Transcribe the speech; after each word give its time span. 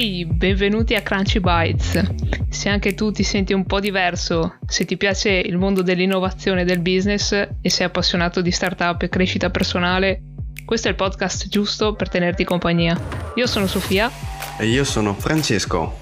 Ehi, 0.00 0.24
benvenuti 0.26 0.94
a 0.94 1.02
Crunchy 1.02 1.40
Bytes. 1.40 2.00
Se 2.48 2.68
anche 2.68 2.94
tu 2.94 3.10
ti 3.10 3.24
senti 3.24 3.52
un 3.52 3.64
po' 3.66 3.80
diverso, 3.80 4.58
se 4.64 4.84
ti 4.84 4.96
piace 4.96 5.30
il 5.30 5.58
mondo 5.58 5.82
dell'innovazione 5.82 6.60
e 6.60 6.64
del 6.64 6.78
business 6.78 7.32
e 7.32 7.68
sei 7.68 7.86
appassionato 7.86 8.40
di 8.40 8.52
startup 8.52 9.02
e 9.02 9.08
crescita 9.08 9.50
personale, 9.50 10.22
questo 10.64 10.86
è 10.86 10.92
il 10.92 10.96
podcast 10.96 11.48
giusto 11.48 11.96
per 11.96 12.08
tenerti 12.08 12.44
compagnia. 12.44 12.96
Io 13.34 13.48
sono 13.48 13.66
Sofia. 13.66 14.08
E 14.56 14.66
io 14.66 14.84
sono 14.84 15.14
Francesco. 15.14 15.98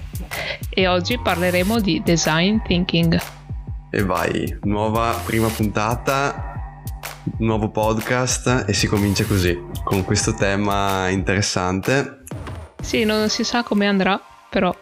E 0.69 0.87
oggi 0.87 1.17
parleremo 1.17 1.79
di 1.79 1.99
design 2.05 2.59
thinking. 2.67 3.19
E 3.89 4.03
vai, 4.03 4.59
nuova 4.65 5.19
prima 5.25 5.47
puntata, 5.47 6.53
nuovo 7.39 7.71
podcast 7.71 8.65
e 8.67 8.73
si 8.73 8.85
comincia 8.85 9.23
così, 9.23 9.59
con 9.83 10.03
questo 10.03 10.35
tema 10.35 11.09
interessante 11.09 12.16
sì, 12.87 13.03
non 13.03 13.27
si 13.27 13.43
sa 13.43 13.63
come 13.63 13.85
andrà, 13.85 14.17
però. 14.49 14.73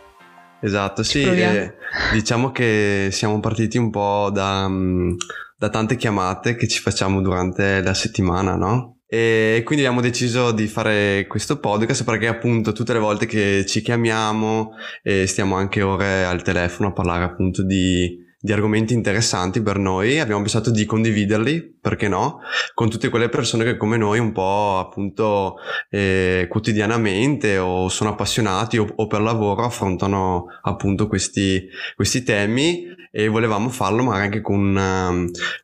Esatto, 0.61 1.01
sì, 1.01 1.23
eh, 1.23 1.73
diciamo 2.13 2.51
che 2.51 3.09
siamo 3.11 3.39
partiti 3.39 3.79
un 3.79 3.89
po' 3.89 4.29
da, 4.31 4.67
mm, 4.69 5.13
da 5.57 5.69
tante 5.69 5.95
chiamate 5.95 6.55
che 6.55 6.67
ci 6.67 6.81
facciamo 6.81 7.19
durante 7.19 7.81
la 7.81 7.95
settimana, 7.95 8.55
no? 8.55 8.99
E 9.07 9.63
quindi 9.65 9.85
abbiamo 9.85 10.01
deciso 10.01 10.51
di 10.51 10.67
fare 10.67 11.25
questo 11.27 11.57
podcast 11.57 12.03
perché 12.03 12.27
appunto 12.27 12.73
tutte 12.73 12.93
le 12.93 12.99
volte 12.99 13.25
che 13.25 13.65
ci 13.67 13.81
chiamiamo 13.81 14.73
e 15.01 15.25
stiamo 15.25 15.55
anche 15.55 15.81
ore 15.81 16.25
al 16.25 16.43
telefono 16.43 16.89
a 16.89 16.93
parlare 16.93 17.23
appunto 17.23 17.63
di 17.63 18.23
di 18.45 18.51
argomenti 18.51 18.93
interessanti 18.93 19.59
per 19.63 19.79
noi, 19.79 20.19
abbiamo 20.19 20.41
pensato 20.41 20.69
di 20.69 20.85
condividerli, 20.85 21.77
perché 21.81 22.07
no, 22.07 22.41
con 22.75 22.91
tutte 22.91 23.09
quelle 23.09 23.27
persone 23.27 23.63
che 23.63 23.75
come 23.75 23.97
noi 23.97 24.19
un 24.19 24.31
po' 24.33 24.77
appunto 24.77 25.55
eh, 25.89 26.45
quotidianamente 26.47 27.57
o 27.57 27.89
sono 27.89 28.11
appassionati 28.11 28.77
o, 28.77 28.87
o, 28.97 29.07
per 29.07 29.21
lavoro 29.21 29.63
affrontano 29.63 30.45
appunto 30.61 31.07
questi, 31.07 31.67
questi 31.95 32.21
temi 32.21 32.85
e 33.11 33.29
volevamo 33.29 33.69
farlo 33.69 34.03
magari 34.03 34.25
anche 34.25 34.41
con, 34.41 34.59
una, 34.59 35.11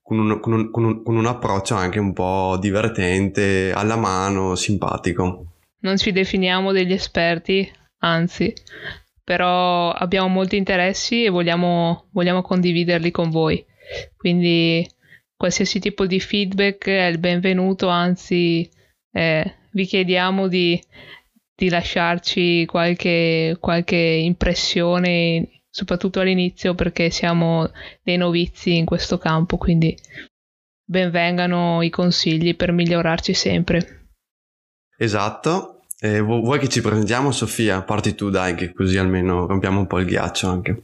con, 0.01 0.17
un, 0.17 0.39
con, 0.39 0.53
un, 0.53 0.69
un, 0.73 1.03
con 1.03 1.15
un 1.15 1.25
approccio 1.27 1.75
anche 1.75 1.99
un 1.99 2.13
po' 2.13 2.57
divertente, 2.59 3.71
alla 3.75 3.95
mano, 3.95 4.55
simpatico. 4.55 5.45
Non 5.81 5.97
ci 5.97 6.11
definiamo 6.11 6.71
degli 6.71 6.93
esperti, 6.93 7.71
anzi 7.99 8.51
però 9.31 9.93
abbiamo 9.93 10.27
molti 10.27 10.57
interessi 10.57 11.23
e 11.23 11.29
vogliamo, 11.29 12.09
vogliamo 12.11 12.41
condividerli 12.41 13.11
con 13.11 13.29
voi. 13.29 13.65
Quindi 14.17 14.85
qualsiasi 15.37 15.79
tipo 15.79 16.05
di 16.05 16.19
feedback 16.19 16.89
è 16.89 17.05
il 17.05 17.17
benvenuto, 17.17 17.87
anzi 17.87 18.69
eh, 19.09 19.55
vi 19.71 19.85
chiediamo 19.85 20.49
di, 20.49 20.77
di 21.55 21.69
lasciarci 21.69 22.65
qualche, 22.65 23.55
qualche 23.57 23.95
impressione, 23.95 25.61
soprattutto 25.69 26.19
all'inizio 26.19 26.75
perché 26.75 27.09
siamo 27.09 27.71
dei 28.03 28.17
novizi 28.17 28.75
in 28.75 28.83
questo 28.83 29.17
campo, 29.17 29.55
quindi 29.55 29.97
benvengano 30.83 31.81
i 31.81 31.89
consigli 31.89 32.53
per 32.53 32.73
migliorarci 32.73 33.33
sempre. 33.33 34.09
Esatto, 34.97 35.70
eh, 36.03 36.19
vuoi 36.19 36.57
che 36.57 36.67
ci 36.67 36.81
presentiamo, 36.81 37.31
Sofia? 37.31 37.83
Parti 37.83 38.15
tu, 38.15 38.31
dai, 38.31 38.55
che 38.55 38.73
così 38.73 38.97
almeno 38.97 39.45
rompiamo 39.45 39.77
un 39.77 39.85
po' 39.85 39.99
il 39.99 40.07
ghiaccio 40.07 40.49
anche. 40.49 40.81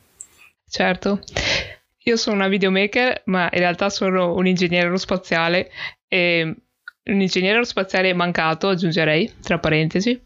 Certo. 0.70 1.22
Io 2.04 2.18
sono 2.18 2.36
una 2.36 2.48
videomaker, 2.48 3.24
ma 3.26 3.50
in 3.52 3.58
realtà 3.58 3.90
sono 3.90 4.36
un 4.36 4.46
ingegnere 4.46 4.86
aerospaziale 4.86 5.72
e 6.08 6.56
un 7.06 7.20
ingegnere 7.20 7.54
aerospaziale 7.54 8.14
mancato, 8.14 8.70
aggiungerei, 8.70 9.34
tra 9.42 9.58
parentesi. 9.58 10.24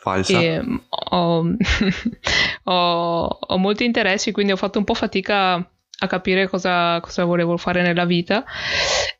Falsa. 0.00 0.40
E, 0.40 0.64
ho, 0.88 1.44
ho, 2.64 3.26
ho, 3.26 3.58
molti 3.58 3.84
interessi, 3.84 4.32
quindi 4.32 4.52
ho 4.52 4.56
fatto 4.56 4.78
un 4.78 4.84
po' 4.84 4.94
fatica 4.94 5.56
a 5.56 6.06
capire 6.06 6.48
cosa, 6.48 7.00
cosa 7.00 7.24
volevo 7.24 7.58
fare 7.58 7.82
nella 7.82 8.06
vita. 8.06 8.46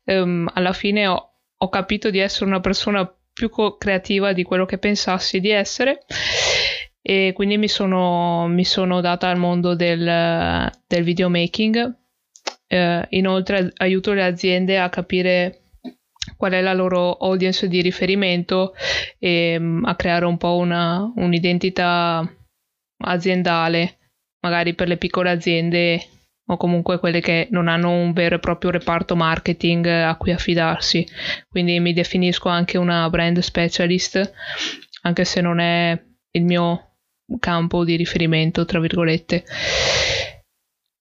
Um, 0.05 0.49
alla 0.55 0.73
fine 0.73 1.05
ho, 1.05 1.33
ho 1.55 1.69
capito 1.69 2.09
di 2.09 2.17
essere 2.17 2.45
una 2.45 2.61
persona 2.61 3.07
più 3.37 3.49
co- 3.49 3.77
creativa 3.77 4.33
di 4.33 4.41
quello 4.41 4.65
che 4.65 4.79
pensassi 4.79 5.39
di 5.39 5.51
essere 5.51 5.99
e 7.03 7.33
quindi 7.35 7.59
mi 7.59 7.67
sono, 7.67 8.47
mi 8.47 8.65
sono 8.65 8.99
data 8.99 9.29
al 9.29 9.37
mondo 9.37 9.75
del, 9.75 10.71
del 10.87 11.03
videomaking. 11.03 11.95
Eh, 12.69 13.05
inoltre 13.11 13.71
aiuto 13.77 14.11
le 14.11 14.25
aziende 14.25 14.79
a 14.79 14.89
capire 14.89 15.61
qual 16.35 16.51
è 16.51 16.61
la 16.61 16.73
loro 16.73 17.13
audience 17.13 17.67
di 17.69 17.81
riferimento 17.81 18.73
e 19.19 19.55
um, 19.57 19.85
a 19.85 19.95
creare 19.95 20.25
un 20.25 20.35
po' 20.37 20.57
una, 20.57 21.09
un'identità 21.15 22.27
aziendale, 23.05 23.99
magari 24.41 24.73
per 24.73 24.87
le 24.87 24.97
piccole 24.97 25.29
aziende 25.29 26.01
o 26.49 26.57
comunque 26.57 26.99
quelle 26.99 27.19
che 27.19 27.47
non 27.51 27.67
hanno 27.67 27.91
un 27.91 28.13
vero 28.13 28.35
e 28.35 28.39
proprio 28.39 28.71
reparto 28.71 29.15
marketing 29.15 29.85
a 29.85 30.15
cui 30.15 30.31
affidarsi. 30.31 31.05
Quindi 31.49 31.79
mi 31.79 31.93
definisco 31.93 32.49
anche 32.49 32.77
una 32.77 33.09
brand 33.09 33.39
specialist, 33.39 34.31
anche 35.01 35.25
se 35.25 35.41
non 35.41 35.59
è 35.59 36.01
il 36.31 36.43
mio 36.45 36.95
campo 37.39 37.83
di 37.83 37.95
riferimento, 37.95 38.65
tra 38.65 38.79
virgolette. 38.79 39.43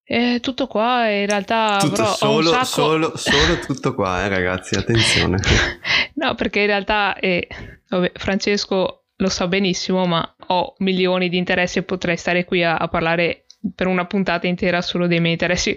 E 0.08 0.38
tutto 0.40 0.68
qua 0.68 1.08
in 1.08 1.26
realtà 1.26 1.78
tutto 1.80 2.04
solo, 2.04 2.50
sacco... 2.50 2.64
solo, 2.64 3.16
solo, 3.16 3.58
tutto 3.58 3.92
qua 3.92 4.22
eh, 4.22 4.28
ragazzi 4.28 4.76
attenzione 4.76 5.40
no 6.14 6.36
perché 6.36 6.60
in 6.60 6.66
realtà 6.66 7.16
eh, 7.18 7.48
vabbè, 7.88 8.12
Francesco 8.14 9.06
lo 9.16 9.28
sa 9.28 9.48
benissimo 9.48 10.06
ma 10.06 10.36
ho 10.46 10.74
milioni 10.78 11.28
di 11.28 11.38
interessi 11.38 11.80
e 11.80 11.82
potrei 11.82 12.16
stare 12.16 12.44
qui 12.44 12.62
a, 12.62 12.76
a 12.76 12.86
parlare 12.86 13.45
per 13.74 13.86
una 13.86 14.06
puntata 14.06 14.46
intera 14.46 14.82
solo 14.82 15.06
dei 15.06 15.20
miei 15.20 15.32
interessi. 15.32 15.76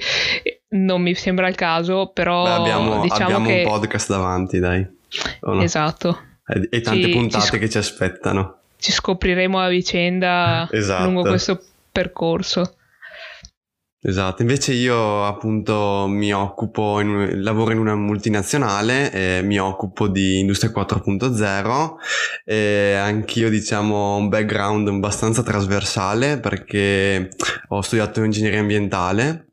Non 0.70 1.02
mi 1.02 1.16
sembra 1.16 1.48
il 1.48 1.56
caso, 1.56 2.12
però 2.14 2.44
Beh, 2.44 2.50
abbiamo, 2.50 3.02
diciamo 3.02 3.24
abbiamo 3.24 3.46
che... 3.48 3.64
un 3.64 3.70
podcast 3.70 4.10
davanti, 4.10 4.60
dai. 4.60 4.88
No? 5.42 5.62
Esatto. 5.62 6.20
E, 6.46 6.68
e 6.70 6.82
tante 6.82 7.06
ci, 7.06 7.12
puntate 7.12 7.46
ci 7.46 7.60
che 7.60 7.70
ci 7.70 7.78
aspettano. 7.78 8.58
Ci 8.78 8.92
scopriremo 8.92 9.60
a 9.60 9.68
vicenda 9.68 10.68
esatto. 10.72 11.04
lungo 11.04 11.22
questo 11.24 11.62
percorso. 11.92 12.76
Esatto, 14.02 14.44
invece 14.44 14.72
io 14.72 15.26
appunto 15.26 16.06
mi 16.08 16.34
occupo, 16.34 17.02
in, 17.02 17.44
lavoro 17.44 17.72
in 17.74 17.80
una 17.80 17.96
multinazionale, 17.96 19.12
eh, 19.12 19.42
mi 19.44 19.60
occupo 19.60 20.08
di 20.08 20.40
industria 20.40 20.72
4.0 20.72 21.96
e 22.46 22.94
anch'io 22.94 23.50
diciamo 23.50 23.96
ho 23.96 24.16
un 24.16 24.30
background 24.30 24.88
abbastanza 24.88 25.44
trasversale 25.44 26.40
perché 26.40 27.30
ho 27.68 27.82
studiato 27.82 28.24
ingegneria 28.24 28.62
ambientale 28.62 29.49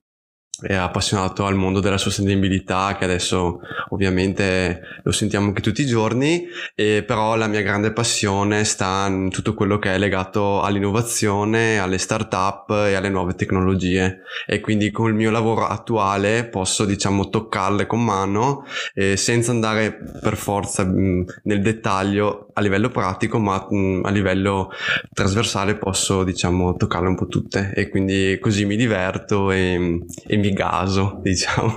è 0.60 0.74
appassionato 0.74 1.44
al 1.44 1.54
mondo 1.54 1.80
della 1.80 1.98
sostenibilità 1.98 2.96
che 2.98 3.04
adesso 3.04 3.60
ovviamente 3.90 4.80
lo 5.02 5.12
sentiamo 5.12 5.48
anche 5.48 5.60
tutti 5.60 5.82
i 5.82 5.86
giorni 5.86 6.46
e 6.74 7.04
però 7.06 7.36
la 7.36 7.46
mia 7.46 7.60
grande 7.60 7.92
passione 7.92 8.64
sta 8.64 9.06
in 9.08 9.30
tutto 9.30 9.54
quello 9.54 9.78
che 9.78 9.94
è 9.94 9.98
legato 9.98 10.62
all'innovazione, 10.62 11.78
alle 11.78 11.98
start-up 11.98 12.70
e 12.70 12.94
alle 12.94 13.08
nuove 13.08 13.34
tecnologie. 13.34 14.22
E 14.46 14.60
quindi 14.60 14.90
con 14.90 15.08
il 15.08 15.14
mio 15.14 15.30
lavoro 15.30 15.66
attuale 15.66 16.44
posso 16.46 16.84
diciamo 16.84 17.28
toccarle 17.28 17.86
con 17.86 18.02
mano 18.02 18.64
eh, 18.94 19.16
senza 19.16 19.50
andare 19.50 19.98
per 20.20 20.36
forza 20.36 20.84
nel 20.84 21.60
dettaglio 21.60 22.48
a 22.52 22.60
livello 22.60 22.88
pratico 22.88 23.38
ma 23.38 23.66
a 24.02 24.10
livello 24.10 24.70
trasversale 25.12 25.76
posso 25.76 26.24
diciamo 26.24 26.76
toccarle 26.76 27.08
un 27.08 27.16
po' 27.16 27.26
tutte. 27.26 27.72
E 27.74 27.88
quindi 27.88 28.38
così 28.40 28.64
mi 28.64 28.76
diverto 28.76 29.50
e, 29.50 30.00
e 30.26 30.36
mi 30.36 30.45
mi 30.46 30.52
gaso, 30.52 31.18
diciamo. 31.22 31.72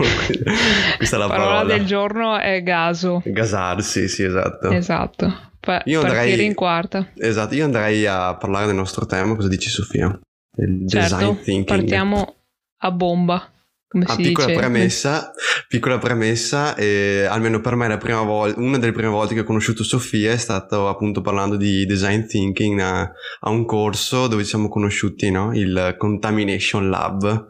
Questa 0.98 1.16
è 1.16 1.20
la 1.20 1.28
parola. 1.28 1.50
parola 1.58 1.64
del 1.64 1.86
giorno 1.86 2.38
è 2.38 2.62
gaso. 2.64 3.22
Gasarsi, 3.26 4.08
sì, 4.08 4.24
esatto. 4.24 4.70
Esatto. 4.70 5.48
Pa- 5.60 5.82
io 5.86 6.02
andrei 6.02 6.46
in 6.46 6.54
quarta. 6.54 7.10
Esatto, 7.18 7.54
io 7.54 7.66
andrei 7.66 8.06
a 8.06 8.36
parlare 8.36 8.68
del 8.68 8.76
nostro 8.76 9.06
tema, 9.06 9.36
cosa 9.36 9.50
dici 9.50 9.70
Sofia? 9.70 10.18
Il 10.58 10.88
certo, 10.88 11.16
design 11.16 11.36
thinking. 11.44 11.66
Partiamo 11.66 12.36
a 12.82 12.92
bomba. 12.92 13.52
Come 13.92 14.06
ah, 14.08 14.16
piccola 14.16 14.46
dice. 14.46 14.60
premessa, 14.60 15.32
piccola 15.68 15.98
premessa, 15.98 16.76
e 16.76 17.26
almeno 17.28 17.60
per 17.60 17.74
me 17.74 17.88
la 17.88 17.98
prima 17.98 18.22
volta, 18.22 18.60
una 18.60 18.78
delle 18.78 18.92
prime 18.92 19.10
volte 19.10 19.34
che 19.34 19.40
ho 19.40 19.44
conosciuto 19.44 19.84
Sofia 19.84 20.32
è 20.32 20.38
stato 20.38 20.88
appunto 20.88 21.22
parlando 21.22 21.56
di 21.56 21.88
design 21.88 22.28
thinking 22.28 22.80
a, 22.82 23.00
a 23.02 23.50
un 23.50 23.66
corso 23.66 24.28
dove 24.28 24.44
ci 24.44 24.50
siamo 24.50 24.70
conosciuti, 24.70 25.32
no? 25.32 25.56
Il 25.56 25.96
Contamination 25.98 26.88
Lab 26.88 27.48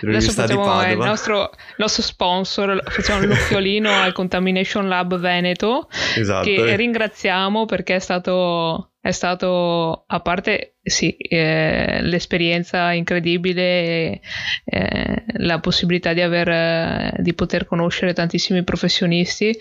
dell'Università 0.00 0.46
di 0.46 0.56
Padova. 0.56 0.88
Il 0.90 0.98
nostro, 0.98 1.52
nostro 1.78 2.02
sponsor, 2.02 2.82
facciamo 2.84 3.24
l'occhiolino 3.24 3.88
al 3.90 4.12
Contamination 4.12 4.88
Lab 4.88 5.18
Veneto, 5.18 5.88
esatto. 6.18 6.44
che 6.44 6.76
ringraziamo 6.76 7.64
perché 7.64 7.94
è 7.94 7.98
stato 7.98 8.90
è 9.08 9.12
stato, 9.12 10.04
a 10.06 10.20
parte 10.20 10.76
sì, 10.82 11.16
eh, 11.16 12.00
l'esperienza 12.02 12.92
incredibile, 12.92 14.20
eh, 14.66 15.24
la 15.38 15.60
possibilità 15.60 16.12
di, 16.12 16.20
aver, 16.20 17.18
di 17.22 17.32
poter 17.32 17.64
conoscere 17.64 18.12
tantissimi 18.12 18.64
professionisti, 18.64 19.58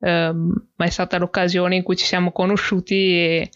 ehm, 0.00 0.70
ma 0.74 0.84
è 0.84 0.90
stata 0.90 1.16
l'occasione 1.16 1.76
in 1.76 1.84
cui 1.84 1.96
ci 1.96 2.06
siamo 2.06 2.32
conosciuti 2.32 2.94
e 2.94 3.50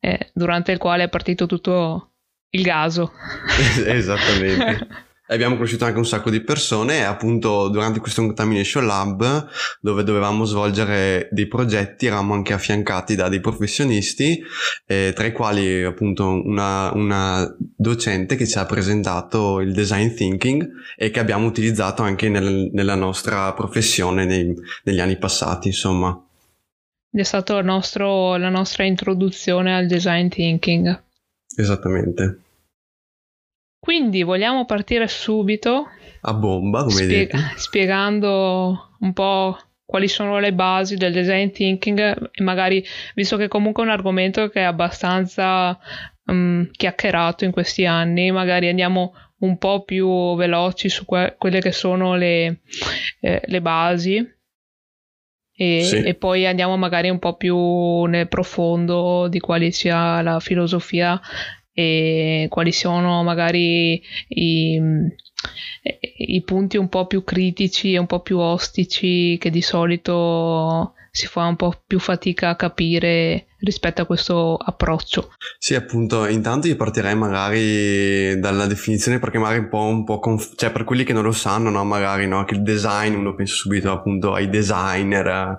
eh, 0.00 0.30
durante 0.34 0.72
il 0.72 0.78
quale 0.78 1.04
è 1.04 1.08
partito 1.08 1.46
tutto 1.46 2.16
il 2.50 2.60
gaso. 2.60 3.12
Esattamente. 3.86 4.86
abbiamo 5.28 5.54
conosciuto 5.54 5.84
anche 5.84 5.98
un 5.98 6.06
sacco 6.06 6.30
di 6.30 6.40
persone 6.42 6.98
e 6.98 7.02
appunto 7.02 7.68
durante 7.68 8.00
questo 8.00 8.22
Contamination 8.22 8.86
Lab 8.86 9.48
dove 9.80 10.04
dovevamo 10.04 10.44
svolgere 10.44 11.28
dei 11.30 11.46
progetti 11.46 12.06
eravamo 12.06 12.34
anche 12.34 12.52
affiancati 12.52 13.14
da 13.14 13.28
dei 13.28 13.40
professionisti 13.40 14.42
eh, 14.86 15.12
tra 15.14 15.26
i 15.26 15.32
quali 15.32 15.82
appunto 15.82 16.28
una, 16.28 16.92
una, 16.92 17.56
docente 17.76 18.36
che 18.36 18.46
ci 18.46 18.58
ha 18.58 18.66
presentato 18.66 19.60
il 19.60 19.72
design 19.72 20.14
thinking 20.14 20.68
e 20.96 21.10
che 21.10 21.20
abbiamo 21.20 21.46
utilizzato 21.46 22.02
anche 22.02 22.28
nel, 22.28 22.70
nella 22.72 22.94
nostra 22.94 23.52
professione 23.52 24.24
nei, 24.24 24.54
negli 24.84 25.00
anni 25.00 25.16
passati 25.16 25.68
insomma. 25.68 26.18
È 27.10 27.22
stata 27.22 27.54
la 27.54 28.48
nostra 28.48 28.84
introduzione 28.84 29.74
al 29.74 29.86
design 29.86 30.28
thinking. 30.28 31.02
Esattamente. 31.56 32.43
Quindi 33.84 34.22
vogliamo 34.22 34.64
partire 34.64 35.08
subito 35.08 35.88
a 36.22 36.32
bomba, 36.32 36.84
come 36.84 37.02
spie- 37.02 37.28
spiegando 37.56 38.96
un 39.00 39.12
po' 39.12 39.58
quali 39.84 40.08
sono 40.08 40.38
le 40.38 40.54
basi 40.54 40.96
del 40.96 41.12
design 41.12 41.50
thinking 41.50 42.30
e 42.32 42.42
magari, 42.42 42.82
visto 43.14 43.36
che 43.36 43.46
comunque 43.46 43.82
è 43.82 43.86
un 43.86 43.92
argomento 43.92 44.48
che 44.48 44.60
è 44.60 44.62
abbastanza 44.62 45.78
um, 46.24 46.66
chiacchierato 46.70 47.44
in 47.44 47.50
questi 47.50 47.84
anni, 47.84 48.30
magari 48.30 48.70
andiamo 48.70 49.12
un 49.40 49.58
po' 49.58 49.82
più 49.84 50.34
veloci 50.34 50.88
su 50.88 51.04
que- 51.04 51.34
quelle 51.36 51.60
che 51.60 51.72
sono 51.72 52.16
le, 52.16 52.60
eh, 53.20 53.42
le 53.44 53.60
basi 53.60 54.26
e, 55.56 55.82
sì. 55.82 56.02
e, 56.02 56.14
poi 56.14 56.46
andiamo 56.46 56.78
magari 56.78 57.10
un 57.10 57.18
po' 57.18 57.36
più 57.36 58.04
nel 58.04 58.28
profondo 58.28 59.28
di 59.28 59.40
quale 59.40 59.72
sia 59.72 60.22
la 60.22 60.40
filosofia 60.40 61.20
e 61.74 62.46
quali 62.48 62.70
sono 62.70 63.24
magari 63.24 64.00
i, 64.28 64.80
i 66.18 66.42
punti 66.42 66.76
un 66.76 66.88
po' 66.88 67.06
più 67.06 67.24
critici 67.24 67.92
e 67.92 67.98
un 67.98 68.06
po' 68.06 68.20
più 68.20 68.38
ostici 68.38 69.36
che 69.38 69.50
di 69.50 69.60
solito 69.60 70.94
si 71.10 71.26
fa 71.26 71.46
un 71.46 71.56
po' 71.56 71.74
più 71.86 71.98
fatica 71.98 72.50
a 72.50 72.56
capire 72.56 73.48
rispetto 73.64 74.02
a 74.02 74.06
questo 74.06 74.56
approccio. 74.56 75.32
Sì, 75.58 75.74
appunto, 75.74 76.26
intanto 76.26 76.68
io 76.68 76.76
partirei 76.76 77.14
magari 77.14 78.38
dalla 78.38 78.66
definizione 78.66 79.18
perché 79.18 79.38
magari 79.38 79.60
un 79.60 79.68
po', 79.68 79.80
un 79.80 80.04
po 80.04 80.18
conf- 80.18 80.54
cioè 80.56 80.70
per 80.70 80.84
quelli 80.84 81.04
che 81.04 81.12
non 81.12 81.24
lo 81.24 81.32
sanno, 81.32 81.70
no, 81.70 81.84
magari 81.84 82.26
no, 82.28 82.44
che 82.44 82.54
il 82.54 82.62
design 82.62 83.14
uno 83.14 83.34
pensa 83.34 83.54
subito 83.54 83.90
appunto 83.90 84.32
ai 84.32 84.48
designer, 84.48 85.26
a, 85.26 85.58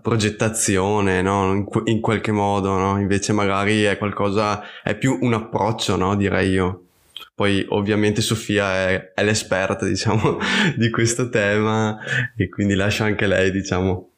progettazione, 0.00 1.22
no, 1.22 1.52
in, 1.52 1.66
in, 1.84 2.00
qualche 2.00 2.32
modo, 2.32 2.76
no, 2.76 2.98
invece 2.98 3.32
magari 3.32 3.82
è 3.82 3.98
qualcosa, 3.98 4.62
è 4.82 4.96
più 4.96 5.18
un 5.20 5.34
approccio, 5.34 5.96
no, 5.96 6.16
direi 6.16 6.50
io. 6.50 6.86
Poi 7.34 7.64
ovviamente 7.70 8.20
Sofia 8.20 8.88
è, 8.88 9.12
è 9.14 9.24
l'esperta, 9.24 9.84
diciamo, 9.86 10.38
di 10.76 10.90
questo 10.90 11.28
tema 11.28 11.98
e 12.36 12.48
quindi 12.48 12.74
lascio 12.74 13.04
anche 13.04 13.26
lei, 13.26 13.50
diciamo, 13.50 14.12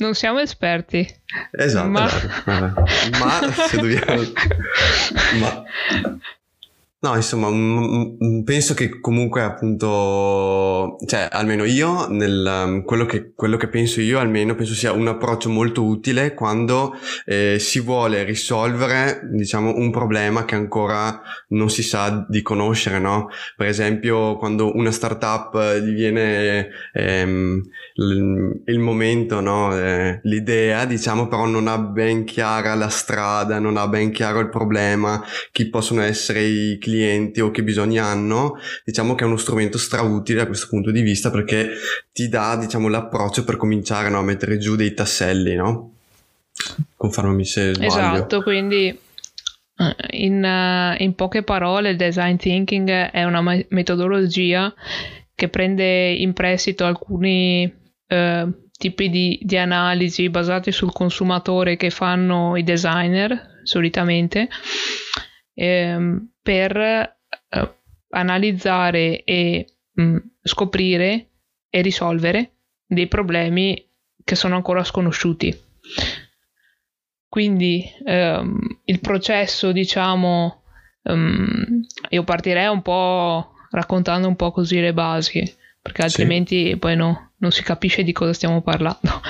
non 0.00 0.14
siamo 0.14 0.38
esperti. 0.40 1.08
Esatto, 1.52 1.88
ma, 1.88 2.06
esatto. 2.06 2.84
ma 3.18 3.52
se 3.52 3.76
dobbiamo... 3.76 4.22
ma 5.40 5.64
No, 7.02 7.16
insomma, 7.16 7.48
penso 8.44 8.74
che 8.74 9.00
comunque 9.00 9.40
appunto, 9.40 10.98
cioè 11.06 11.28
almeno 11.32 11.64
io, 11.64 12.06
nel, 12.10 12.44
um, 12.46 12.84
quello, 12.84 13.06
che, 13.06 13.32
quello 13.34 13.56
che 13.56 13.68
penso 13.68 14.02
io 14.02 14.18
almeno, 14.18 14.54
penso 14.54 14.74
sia 14.74 14.92
un 14.92 15.08
approccio 15.08 15.48
molto 15.48 15.82
utile 15.82 16.34
quando 16.34 16.94
eh, 17.24 17.56
si 17.58 17.80
vuole 17.80 18.22
risolvere, 18.24 19.20
diciamo, 19.32 19.76
un 19.76 19.90
problema 19.90 20.44
che 20.44 20.56
ancora 20.56 21.22
non 21.48 21.70
si 21.70 21.82
sa 21.82 22.26
di 22.28 22.42
conoscere, 22.42 22.98
no? 22.98 23.30
Per 23.56 23.66
esempio, 23.66 24.36
quando 24.36 24.76
una 24.76 24.90
startup 24.90 25.78
gli 25.78 25.94
viene 25.94 26.68
ehm, 26.92 27.62
il, 27.94 28.62
il, 28.66 28.78
momento, 28.78 29.40
no? 29.40 29.74
Eh, 29.74 30.20
l'idea, 30.24 30.84
diciamo, 30.84 31.28
però 31.28 31.46
non 31.46 31.66
ha 31.66 31.78
ben 31.78 32.24
chiara 32.24 32.74
la 32.74 32.90
strada, 32.90 33.58
non 33.58 33.78
ha 33.78 33.88
ben 33.88 34.12
chiaro 34.12 34.40
il 34.40 34.50
problema, 34.50 35.24
chi 35.50 35.70
possono 35.70 36.02
essere 36.02 36.42
i 36.42 36.76
clienti 36.78 36.88
clienti 36.90 37.40
o 37.40 37.50
che 37.50 37.62
bisogni 37.62 37.98
hanno, 37.98 38.58
diciamo 38.84 39.14
che 39.14 39.24
è 39.24 39.26
uno 39.26 39.36
strumento 39.36 39.78
strautile 39.78 40.40
da 40.40 40.46
questo 40.46 40.66
punto 40.68 40.90
di 40.90 41.02
vista 41.02 41.30
perché 41.30 41.70
ti 42.12 42.28
dà, 42.28 42.56
diciamo, 42.56 42.88
l'approccio 42.88 43.44
per 43.44 43.56
cominciare 43.56 44.10
no, 44.10 44.18
a 44.18 44.22
mettere 44.22 44.58
giù 44.58 44.74
dei 44.74 44.92
tasselli, 44.92 45.54
no? 45.54 45.94
Confermami 46.96 47.44
se 47.44 47.74
sbaglio. 47.74 47.86
Esatto, 47.86 48.42
quindi 48.42 48.88
eh, 48.88 49.96
in, 50.10 50.44
eh, 50.44 50.96
in 50.98 51.14
poche 51.14 51.42
parole 51.42 51.90
il 51.90 51.96
design 51.96 52.36
thinking 52.36 52.88
è 52.88 53.24
una 53.24 53.42
metodologia 53.68 54.74
che 55.34 55.48
prende 55.48 56.10
in 56.10 56.32
prestito 56.32 56.84
alcuni 56.84 57.72
eh, 58.06 58.48
tipi 58.76 59.08
di, 59.08 59.38
di, 59.42 59.56
analisi 59.56 60.28
basati 60.28 60.72
sul 60.72 60.92
consumatore 60.92 61.76
che 61.76 61.90
fanno 61.90 62.56
i 62.56 62.64
designer 62.64 63.60
solitamente 63.62 64.48
ehm, 65.54 66.29
per 66.42 66.76
eh, 66.76 67.74
analizzare 68.10 69.24
e 69.24 69.66
mh, 69.92 70.02
mm, 70.02 70.16
scoprire 70.42 71.28
e 71.68 71.80
risolvere 71.80 72.52
dei 72.86 73.06
problemi 73.06 73.88
che 74.24 74.34
sono 74.34 74.56
ancora 74.56 74.84
sconosciuti. 74.84 75.68
Quindi 77.28 77.84
ehm, 78.04 78.80
il 78.84 79.00
processo, 79.00 79.70
diciamo, 79.70 80.62
um, 81.04 81.80
io 82.08 82.24
partirei 82.24 82.66
un 82.66 82.82
po' 82.82 83.52
raccontando 83.70 84.26
un 84.26 84.34
po' 84.34 84.50
così 84.50 84.80
le 84.80 84.92
basi, 84.92 85.42
perché 85.80 86.02
altrimenti 86.02 86.70
sì. 86.70 86.76
poi 86.76 86.96
no, 86.96 87.32
non 87.36 87.52
si 87.52 87.62
capisce 87.62 88.02
di 88.02 88.12
cosa 88.12 88.32
stiamo 88.32 88.62
parlando. 88.62 89.20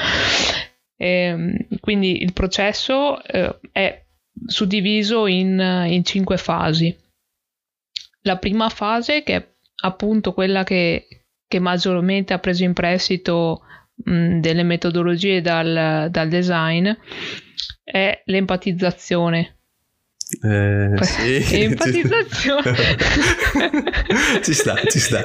e, 0.97 1.09
ehm, 1.09 1.67
quindi 1.81 2.23
il 2.23 2.33
processo 2.33 3.23
eh, 3.23 3.59
è 3.71 4.03
suddiviso 4.47 5.27
in, 5.27 5.59
in 5.89 6.05
cinque 6.05 6.37
fasi. 6.37 6.97
La 8.23 8.37
prima 8.37 8.69
fase, 8.69 9.23
che 9.23 9.35
è 9.35 9.49
appunto 9.83 10.33
quella 10.33 10.63
che, 10.63 11.25
che 11.47 11.59
maggiormente 11.59 12.33
ha 12.33 12.39
preso 12.39 12.65
in 12.65 12.73
prestito 12.73 13.63
mh, 14.05 14.41
delle 14.41 14.63
metodologie 14.63 15.41
dal, 15.41 16.09
dal 16.11 16.29
design, 16.29 16.91
è 17.83 18.23
l'empatizzazione. 18.27 19.57
Eh, 20.43 20.97
sì, 21.03 21.63
empatizzazione 21.63 22.73
ci 24.45 24.53
sta, 24.55 24.77
ci 24.85 25.01
sta. 25.01 25.25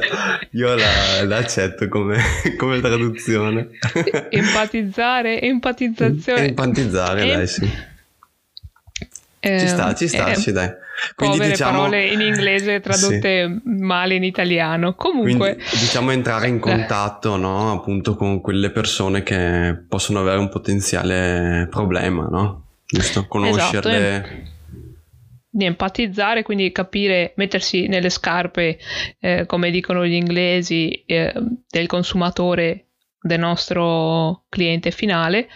Io 0.53 0.73
la, 0.73 1.23
la 1.25 1.37
accetto 1.37 1.87
come, 1.89 2.17
come, 2.57 2.79
traduzione. 2.79 3.69
Empatizzare, 4.31 5.41
empatizzazione. 5.41 6.47
Empatizzare, 6.47 7.21
em- 7.21 7.35
dai, 7.35 7.47
sì 7.47 7.93
ci 9.59 9.67
sta, 9.67 9.93
ci 9.93 10.07
sta, 10.07 10.31
eh, 10.31 10.35
sì, 10.35 10.51
dai. 10.51 10.69
Quindi 11.15 11.37
povere 11.37 11.53
diciamo, 11.53 11.77
parole 11.77 12.05
in 12.05 12.21
inglese 12.21 12.79
tradotte 12.81 13.45
sì. 13.45 13.69
male 13.69 14.15
in 14.15 14.23
italiano. 14.23 14.95
Comunque, 14.95 15.55
Quindi, 15.55 15.77
diciamo 15.79 16.11
entrare 16.11 16.47
in 16.47 16.59
contatto, 16.59 17.35
no? 17.35 17.73
Appunto 17.73 18.15
con 18.15 18.41
quelle 18.41 18.71
persone 18.71 19.23
che 19.23 19.85
possono 19.87 20.19
avere 20.19 20.39
un 20.39 20.49
potenziale 20.49 21.67
problema, 21.69 22.27
no? 22.29 22.63
Giusto? 22.85 23.25
Conoscerle. 23.27 24.15
Esatto, 24.15 24.53
di 25.55 25.63
empatizzare, 25.63 26.43
quindi 26.43 26.69
capire, 26.73 27.31
mettersi 27.37 27.87
nelle 27.87 28.09
scarpe, 28.09 28.77
eh, 29.21 29.45
come 29.45 29.71
dicono 29.71 30.05
gli 30.05 30.13
inglesi, 30.13 31.05
eh, 31.05 31.33
del 31.69 31.87
consumatore, 31.87 32.87
del 33.17 33.39
nostro 33.39 34.43
cliente 34.49 34.91
finale 34.91 35.47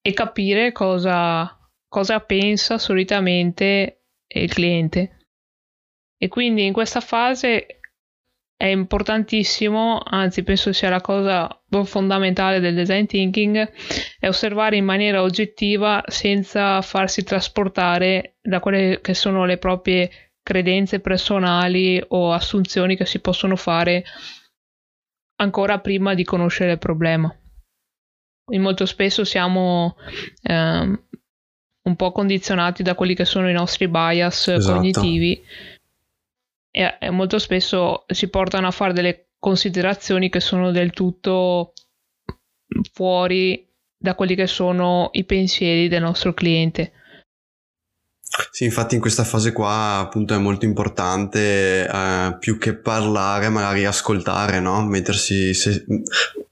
e 0.00 0.12
capire 0.14 0.72
cosa 0.72 1.57
cosa 1.88 2.20
pensa 2.20 2.78
solitamente 2.78 4.02
il 4.26 4.52
cliente. 4.52 5.26
E 6.16 6.28
quindi 6.28 6.66
in 6.66 6.72
questa 6.72 7.00
fase 7.00 7.80
è 8.56 8.66
importantissimo, 8.66 10.00
anzi 10.04 10.42
penso 10.42 10.72
sia 10.72 10.90
la 10.90 11.00
cosa 11.00 11.48
fondamentale 11.84 12.58
del 12.58 12.74
design 12.74 13.04
thinking, 13.04 13.72
è 14.18 14.26
osservare 14.26 14.76
in 14.76 14.84
maniera 14.84 15.22
oggettiva 15.22 16.02
senza 16.08 16.82
farsi 16.82 17.22
trasportare 17.22 18.38
da 18.42 18.58
quelle 18.58 19.00
che 19.00 19.14
sono 19.14 19.44
le 19.44 19.58
proprie 19.58 20.10
credenze 20.42 20.98
personali 20.98 22.02
o 22.08 22.32
assunzioni 22.32 22.96
che 22.96 23.06
si 23.06 23.20
possono 23.20 23.54
fare 23.54 24.02
ancora 25.36 25.78
prima 25.78 26.14
di 26.14 26.24
conoscere 26.24 26.72
il 26.72 26.78
problema. 26.78 27.32
E 28.50 28.58
molto 28.58 28.86
spesso 28.86 29.24
siamo 29.24 29.96
ehm, 30.42 31.06
un 31.88 31.96
po' 31.96 32.12
condizionati 32.12 32.82
da 32.82 32.94
quelli 32.94 33.14
che 33.14 33.24
sono 33.24 33.50
i 33.50 33.52
nostri 33.52 33.88
bias 33.88 34.48
esatto. 34.48 34.76
cognitivi 34.76 35.42
e, 36.70 36.96
e 37.00 37.10
molto 37.10 37.38
spesso 37.38 38.04
si 38.06 38.28
portano 38.28 38.68
a 38.68 38.70
fare 38.70 38.92
delle 38.92 39.30
considerazioni 39.38 40.28
che 40.28 40.40
sono 40.40 40.70
del 40.70 40.92
tutto 40.92 41.72
fuori 42.92 43.66
da 43.96 44.14
quelli 44.14 44.34
che 44.34 44.46
sono 44.46 45.08
i 45.12 45.24
pensieri 45.24 45.88
del 45.88 46.02
nostro 46.02 46.34
cliente. 46.34 46.92
Sì, 48.50 48.64
infatti 48.64 48.94
in 48.94 49.00
questa 49.00 49.24
fase 49.24 49.52
qua 49.52 49.98
appunto 49.98 50.34
è 50.34 50.38
molto 50.38 50.66
importante 50.66 51.88
eh, 51.88 52.36
più 52.38 52.58
che 52.58 52.76
parlare, 52.76 53.48
magari 53.48 53.84
ascoltare, 53.84 54.60
no? 54.60 54.84
Mettersi 54.84 55.54
se, 55.54 55.84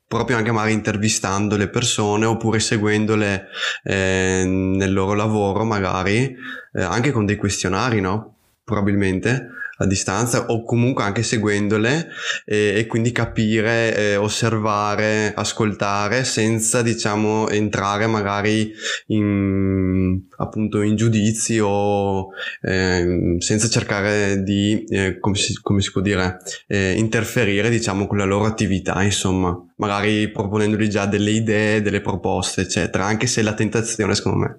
proprio 0.08 0.36
anche 0.36 0.52
magari 0.52 0.72
intervistando 0.72 1.56
le 1.56 1.68
persone 1.68 2.26
oppure 2.26 2.60
seguendole 2.60 3.48
eh, 3.82 4.44
nel 4.46 4.92
loro 4.92 5.14
lavoro 5.14 5.64
magari 5.64 6.36
eh, 6.72 6.82
anche 6.82 7.10
con 7.10 7.26
dei 7.26 7.36
questionari, 7.36 8.00
no? 8.00 8.34
Probabilmente 8.62 9.48
a 9.78 9.86
distanza 9.86 10.46
o 10.46 10.62
comunque 10.64 11.04
anche 11.04 11.22
seguendole 11.22 12.08
e, 12.44 12.74
e 12.76 12.86
quindi 12.86 13.12
capire, 13.12 13.94
eh, 13.96 14.16
osservare, 14.16 15.32
ascoltare 15.34 16.24
senza 16.24 16.82
diciamo 16.82 17.48
entrare 17.48 18.06
magari 18.06 18.72
in 19.08 20.22
appunto 20.38 20.80
in 20.82 20.96
giudizi 20.96 21.58
o 21.62 22.28
eh, 22.62 23.36
senza 23.38 23.68
cercare 23.68 24.42
di 24.42 24.84
eh, 24.88 25.18
come, 25.18 25.36
si, 25.36 25.60
come, 25.60 25.80
si, 25.80 25.90
può 25.90 26.00
dire 26.00 26.38
eh, 26.66 26.92
interferire 26.92 27.70
diciamo 27.70 28.06
con 28.06 28.18
la 28.18 28.24
loro 28.24 28.44
attività 28.44 29.02
insomma 29.02 29.58
magari 29.76 30.30
proponendogli 30.30 30.88
già 30.88 31.06
delle 31.06 31.30
idee 31.30 31.82
delle 31.82 32.00
proposte 32.00 32.62
eccetera 32.62 33.04
anche 33.04 33.26
se 33.26 33.42
la 33.42 33.54
tentazione 33.54 34.14
secondo 34.14 34.38
me 34.38 34.56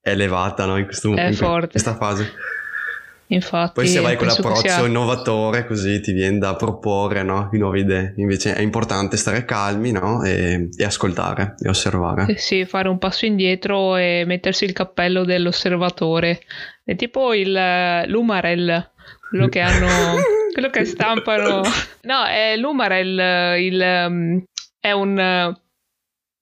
è 0.00 0.10
elevata 0.10 0.64
no? 0.66 0.76
in, 0.78 0.84
questo, 0.84 1.08
in 1.08 1.66
questa 1.70 1.96
fase 1.96 2.32
Infatti, 3.28 3.72
Poi 3.74 3.86
se 3.86 4.00
vai 4.00 4.16
con 4.16 4.26
l'approccio 4.26 4.68
sia... 4.68 4.86
innovatore 4.86 5.66
così 5.66 6.00
ti 6.00 6.12
viene 6.12 6.38
da 6.38 6.56
proporre 6.56 7.22
no? 7.22 7.48
nuove 7.52 7.80
idee, 7.80 8.14
invece 8.16 8.54
è 8.54 8.60
importante 8.60 9.16
stare 9.16 9.44
calmi 9.44 9.92
no? 9.92 10.22
e, 10.22 10.68
e, 10.76 10.84
ascoltare 10.84 11.54
e 11.62 11.68
osservare. 11.68 12.26
Eh 12.28 12.38
sì, 12.38 12.64
fare 12.66 12.88
un 12.88 12.98
passo 12.98 13.24
indietro 13.24 13.96
e 13.96 14.24
mettersi 14.26 14.64
il 14.64 14.72
cappello 14.72 15.24
dell'osservatore. 15.24 16.40
È 16.84 16.94
tipo 16.96 17.32
il, 17.32 17.52
l'Umarell, 18.06 18.90
quello 19.30 19.48
che 19.48 19.60
hanno, 19.60 19.88
quello 20.52 20.68
che 20.70 20.84
stampano. 20.84 21.62
No, 22.04 22.22
è 22.26 22.54
l'Umarell, 22.58 23.58
il, 23.58 24.06
mm, 24.10 24.38
è 24.78 24.92
un 24.92 25.54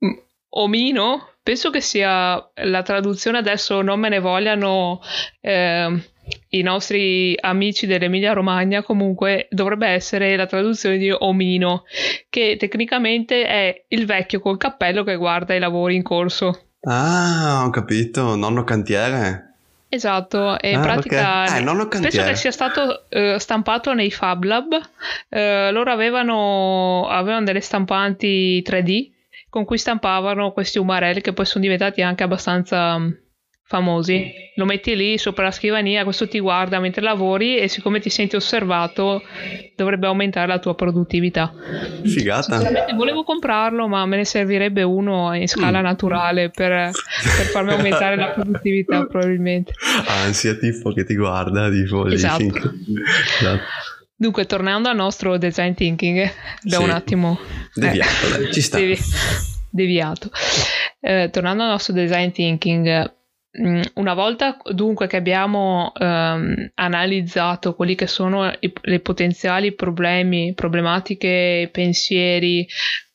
uh, 0.00 0.08
omino, 0.48 1.34
penso 1.40 1.70
che 1.70 1.80
sia 1.80 2.50
la 2.54 2.82
traduzione 2.82 3.38
adesso 3.38 3.80
non 3.80 4.00
me 4.00 4.08
ne 4.08 4.18
vogliano 4.18 5.00
eh, 5.40 6.12
i 6.50 6.62
nostri 6.62 7.36
amici 7.40 7.86
dell'Emilia 7.86 8.32
Romagna 8.32 8.82
comunque 8.82 9.48
dovrebbe 9.50 9.88
essere 9.88 10.36
la 10.36 10.46
traduzione 10.46 10.98
di 10.98 11.10
omino, 11.10 11.84
che 12.28 12.56
tecnicamente 12.58 13.44
è 13.44 13.84
il 13.88 14.06
vecchio 14.06 14.40
col 14.40 14.58
cappello 14.58 15.02
che 15.02 15.16
guarda 15.16 15.54
i 15.54 15.58
lavori 15.58 15.96
in 15.96 16.02
corso. 16.02 16.66
Ah, 16.82 17.62
ho 17.64 17.70
capito, 17.70 18.34
nonno 18.36 18.64
cantiere. 18.64 19.50
Esatto, 19.88 20.58
e 20.58 20.70
in 20.70 20.78
ah, 20.78 20.80
pratica 20.80 21.42
okay. 21.42 21.60
eh, 21.60 21.88
penso 21.88 22.22
che 22.22 22.34
sia 22.34 22.50
stato 22.50 23.04
uh, 23.10 23.36
stampato 23.36 23.92
nei 23.92 24.10
Fab 24.10 24.42
Lab. 24.42 24.72
Uh, 25.28 25.70
loro 25.70 25.92
avevano, 25.92 27.06
avevano 27.08 27.44
delle 27.44 27.60
stampanti 27.60 28.64
3D 28.66 29.10
con 29.50 29.66
cui 29.66 29.76
stampavano 29.76 30.52
questi 30.52 30.78
umarelli 30.78 31.20
che 31.20 31.34
poi 31.34 31.44
sono 31.44 31.62
diventati 31.62 32.00
anche 32.00 32.22
abbastanza 32.22 32.98
famosi. 33.72 34.30
Lo 34.56 34.66
metti 34.66 34.94
lì 34.94 35.16
sopra 35.16 35.44
la 35.44 35.50
scrivania, 35.50 36.04
questo 36.04 36.28
ti 36.28 36.38
guarda 36.38 36.78
mentre 36.78 37.00
lavori 37.00 37.56
e 37.56 37.68
siccome 37.68 38.00
ti 38.00 38.10
senti 38.10 38.36
osservato 38.36 39.22
dovrebbe 39.74 40.06
aumentare 40.06 40.46
la 40.46 40.58
tua 40.58 40.74
produttività. 40.74 41.50
Figata. 42.04 42.60
Volevo 42.94 43.24
comprarlo 43.24 43.88
ma 43.88 44.04
me 44.04 44.16
ne 44.16 44.24
servirebbe 44.26 44.82
uno 44.82 45.34
in 45.34 45.48
scala 45.48 45.80
mm. 45.80 45.82
naturale 45.82 46.50
per, 46.50 46.90
per, 46.90 47.46
farmi 47.46 47.72
aumentare 47.72 48.16
la 48.16 48.28
produttività 48.28 49.06
probabilmente. 49.08 49.72
Ansia 50.06 50.54
tipo 50.56 50.92
che 50.92 51.04
ti 51.04 51.16
guarda, 51.16 51.70
tipo 51.70 52.06
esatto. 52.06 52.44
esatto. 52.44 53.62
Dunque, 54.14 54.44
tornando 54.44 54.88
al 54.88 54.94
nostro 54.94 55.36
design 55.38 55.72
thinking, 55.72 56.30
da 56.62 56.76
sì. 56.76 56.82
un 56.82 56.90
attimo... 56.90 57.40
Deviato, 57.74 58.38
eh, 58.38 58.52
ci 58.52 58.60
sta. 58.60 58.76
Devi, 58.78 58.96
deviato. 59.68 60.30
Eh, 61.00 61.30
tornando 61.32 61.64
al 61.64 61.70
nostro 61.70 61.92
design 61.92 62.30
thinking, 62.30 63.10
una 63.94 64.14
volta 64.14 64.56
dunque 64.73 65.06
che 65.06 65.16
abbiamo 65.16 65.92
ehm, 65.94 66.71
analizzato 66.75 67.75
quelli 67.75 67.94
che 67.94 68.06
sono 68.06 68.50
i 68.61 68.73
le 68.80 69.00
potenziali 69.00 69.73
problemi, 69.75 70.54
problematiche, 70.54 71.68
pensieri, 71.71 72.66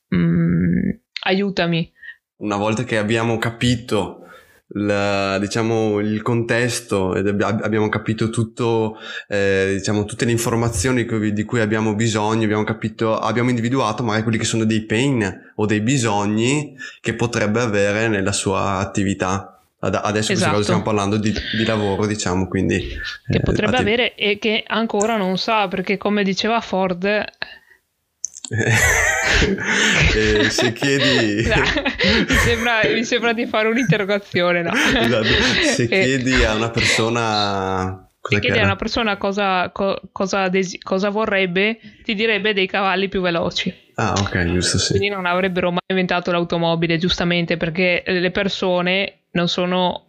mh, 0.10 0.17
mm, 0.17 0.89
aiutami. 1.24 1.91
Una 2.38 2.58
volta 2.58 2.84
che 2.84 3.00
abbiamo 3.00 3.39
capito 3.39 4.27
il, 4.75 5.38
diciamo, 5.39 6.00
il 6.00 6.22
contesto 6.22 7.15
ed 7.15 7.27
abbiamo 7.27 7.89
capito 7.89 8.29
tutto, 8.29 8.98
eh, 9.27 9.74
diciamo, 9.77 10.06
tutte 10.06 10.25
le 10.25 10.32
informazioni 10.32 11.06
di 11.34 11.44
cui 11.46 11.62
abbiamo 11.62 11.96
bisogno, 11.96 12.44
abbiamo 12.44 12.63
capito, 12.63 13.17
abbiamo 13.17 13.50
individuato 13.50 14.03
magari 14.03 14.22
quelli 14.22 14.38
che 14.38 14.46
sono 14.46 14.65
dei 14.65 14.86
pain 14.86 15.53
o 15.56 15.65
dei 15.65 15.82
bisogni 15.82 16.75
che 17.01 17.15
potrebbe 17.15 17.62
avere 17.62 18.08
nella 18.08 18.34
sua 18.34 18.77
attività 18.77 19.56
adesso 19.79 20.31
esatto. 20.31 20.63
stiamo 20.63 20.81
parlando 20.81 21.17
di, 21.17 21.31
di, 21.31 21.65
lavoro, 21.65 22.07
diciamo, 22.07 22.48
quindi... 22.48 22.79
Che 22.79 23.38
eh, 23.38 23.41
potrebbe 23.41 23.74
atti- 23.74 23.81
avere 23.81 24.15
e 24.15 24.39
che 24.39 24.63
ancora 24.65 25.17
non 25.17 25.38
sa, 25.38 25.67
perché 25.67 25.98
come 25.98 26.24
diceva 26.24 26.60
Ford... 26.62 27.05
eh, 27.05 27.25
se 30.50 30.74
chiedi 30.74 31.48
no, 31.48 31.55
mi, 32.27 32.36
sembra, 32.36 32.79
mi, 32.91 33.03
sembra, 33.03 33.34
di 33.34 33.46
fare 33.46 33.67
un'interrogazione 33.67 34.62
no? 34.62 34.72
esatto. 34.72 35.25
se 35.63 35.84
eh. 35.84 35.88
chiedi 35.88 36.46
a 36.46 36.53
una 36.53 36.69
persona 36.69 38.10
se 38.22 38.39
chiedi 38.39 38.60
a 38.60 38.63
una 38.63 38.77
persona 38.77 39.17
cosa, 39.17 39.69
co, 39.72 40.00
cosa, 40.13 40.48
desi- 40.48 40.79
cosa 40.79 41.10
vorrebbe 41.10 41.77
ti 42.03 42.15
direbbe 42.15 42.53
dei 42.53 42.67
cavalli 42.67 43.10
più 43.10 43.19
veloci 43.19 43.74
ah 43.96 44.13
ok 44.17 44.46
giusto 44.46 44.77
sì 44.77 44.91
quindi 44.91 45.10
non 45.10 45.25
avrebbero 45.25 45.72
mai 45.72 45.81
inventato 45.88 46.31
l'automobile 46.31 46.98
giustamente 46.98 47.57
perché 47.57 48.01
le 48.05 48.31
persone 48.31 49.24
non 49.38 49.48
sono 49.48 50.06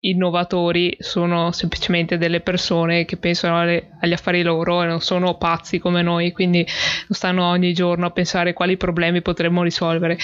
innovatori, 0.00 0.94
sono 1.00 1.50
semplicemente 1.52 2.18
delle 2.18 2.40
persone 2.40 3.06
che 3.06 3.16
pensano 3.16 3.58
alle, 3.58 3.96
agli 4.00 4.12
affari 4.12 4.42
loro 4.42 4.82
e 4.82 4.86
non 4.86 5.00
sono 5.00 5.36
pazzi 5.38 5.78
come 5.78 6.02
noi, 6.02 6.32
quindi 6.32 6.58
non 6.58 7.08
stanno 7.08 7.48
ogni 7.48 7.72
giorno 7.72 8.06
a 8.06 8.10
pensare 8.10 8.52
quali 8.52 8.76
problemi 8.76 9.22
potremmo 9.22 9.62
risolvere. 9.62 10.18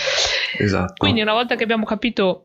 Esatto. 0.58 0.94
Quindi 0.98 1.22
una 1.22 1.32
volta 1.32 1.56
che 1.56 1.64
abbiamo 1.64 1.84
capito 1.84 2.44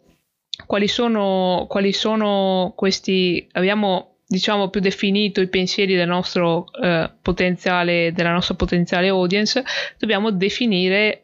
quali 0.66 0.88
sono, 0.88 1.66
quali 1.68 1.92
sono 1.92 2.74
questi, 2.76 3.46
abbiamo 3.52 4.16
diciamo 4.26 4.70
più 4.70 4.82
definito 4.82 5.40
i 5.42 5.48
pensieri 5.48 5.96
del 5.96 6.08
nostro 6.08 6.66
eh, 6.82 7.12
potenziale, 7.22 8.14
della 8.14 8.32
nostra 8.32 8.56
potenziale 8.56 9.10
audience, 9.10 9.64
dobbiamo 10.00 10.32
definire 10.32 11.24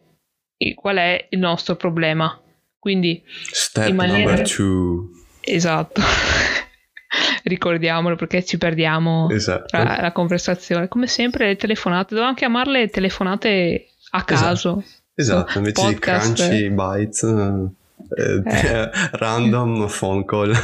qual 0.75 0.97
è 0.97 1.27
il 1.29 1.39
nostro 1.39 1.75
problema. 1.75 2.42
Quindi 2.83 3.23
Step 3.25 3.93
maniera... 3.93 4.31
number 4.31 4.45
two. 4.45 5.09
Esatto. 5.39 6.01
Ricordiamolo 7.43 8.17
perché 8.17 8.43
ci 8.43 8.57
perdiamo 8.57 9.29
esatto. 9.29 9.67
tra 9.67 10.01
la 10.01 10.11
conversazione. 10.11 10.89
Come 10.89 11.07
sempre 11.07 11.47
le 11.47 11.55
telefonate, 11.55 12.07
dovevamo 12.09 12.35
chiamarle 12.35 12.89
telefonate 12.89 13.87
a 14.09 14.17
esatto. 14.17 14.25
caso. 14.25 14.83
Esatto, 15.15 15.43
esatto. 15.43 15.57
invece 15.59 15.81
Podcast. 15.81 16.27
di 16.27 16.41
crunchy 16.41 16.69
bites. 16.71 17.71
Eh, 18.15 18.41
eh. 18.45 18.89
random 19.13 19.87
phone 19.87 20.25
call. 20.25 20.51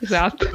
Esatto. 0.00 0.48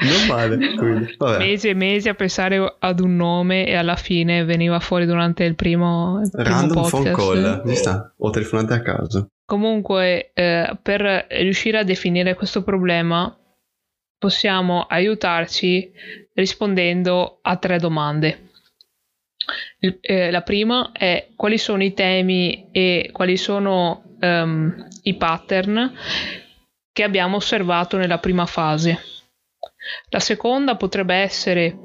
Non 0.00 0.26
male 0.28 0.56
quindi, 0.74 1.16
mesi 1.38 1.68
e 1.68 1.74
mesi 1.74 2.08
a 2.08 2.14
pensare 2.14 2.76
ad 2.78 3.00
un 3.00 3.16
nome 3.16 3.66
e 3.66 3.74
alla 3.74 3.96
fine 3.96 4.44
veniva 4.44 4.80
fuori 4.80 5.04
durante 5.04 5.44
il 5.44 5.54
primo, 5.54 6.20
il 6.22 6.30
primo 6.30 6.48
random 6.48 6.82
podcast. 6.82 6.90
phone 6.90 7.10
call 7.10 7.68
ci 7.68 7.76
sta 7.76 8.12
o 8.16 8.30
telefonate 8.30 8.74
a 8.74 8.80
caso. 8.80 9.26
Comunque 9.44 10.30
eh, 10.32 10.76
per 10.80 11.26
riuscire 11.30 11.78
a 11.78 11.84
definire 11.84 12.34
questo 12.34 12.62
problema 12.62 13.34
possiamo 14.18 14.82
aiutarci 14.82 15.90
rispondendo 16.34 17.38
a 17.42 17.56
tre 17.56 17.78
domande. 17.78 18.46
Eh, 19.78 20.30
la 20.30 20.42
prima 20.42 20.92
è 20.92 21.28
quali 21.34 21.56
sono 21.56 21.82
i 21.82 21.94
temi 21.94 22.68
e 22.70 23.10
quali 23.12 23.36
sono 23.36 24.07
um, 24.20 24.86
i 25.02 25.14
pattern 25.14 25.92
che 26.92 27.02
abbiamo 27.02 27.36
osservato 27.36 27.96
nella 27.96 28.18
prima 28.18 28.46
fase. 28.46 28.98
La 30.10 30.20
seconda 30.20 30.76
potrebbe 30.76 31.14
essere 31.14 31.76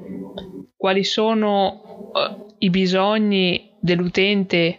quali 0.76 1.04
sono 1.04 2.10
uh, 2.12 2.54
i 2.58 2.70
bisogni 2.70 3.76
dell'utente 3.80 4.78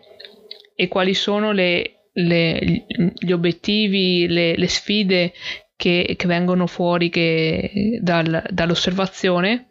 e 0.76 0.88
quali 0.88 1.14
sono 1.14 1.52
le, 1.52 2.10
le, 2.14 2.86
gli 3.18 3.32
obiettivi, 3.32 4.28
le, 4.28 4.56
le 4.58 4.68
sfide 4.68 5.34
che, 5.76 6.16
che, 6.18 6.28
vengono 6.28 6.68
fuori 6.68 7.10
che, 7.10 8.00
dal, 8.02 8.44
dall'osservazione 8.50 9.70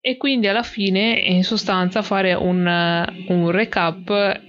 e 0.00 0.16
quindi 0.16 0.46
alla 0.46 0.62
fine 0.62 1.14
in 1.14 1.42
sostanza 1.42 2.02
fare 2.02 2.32
un, 2.34 2.64
un 3.28 3.50
recap 3.50 4.40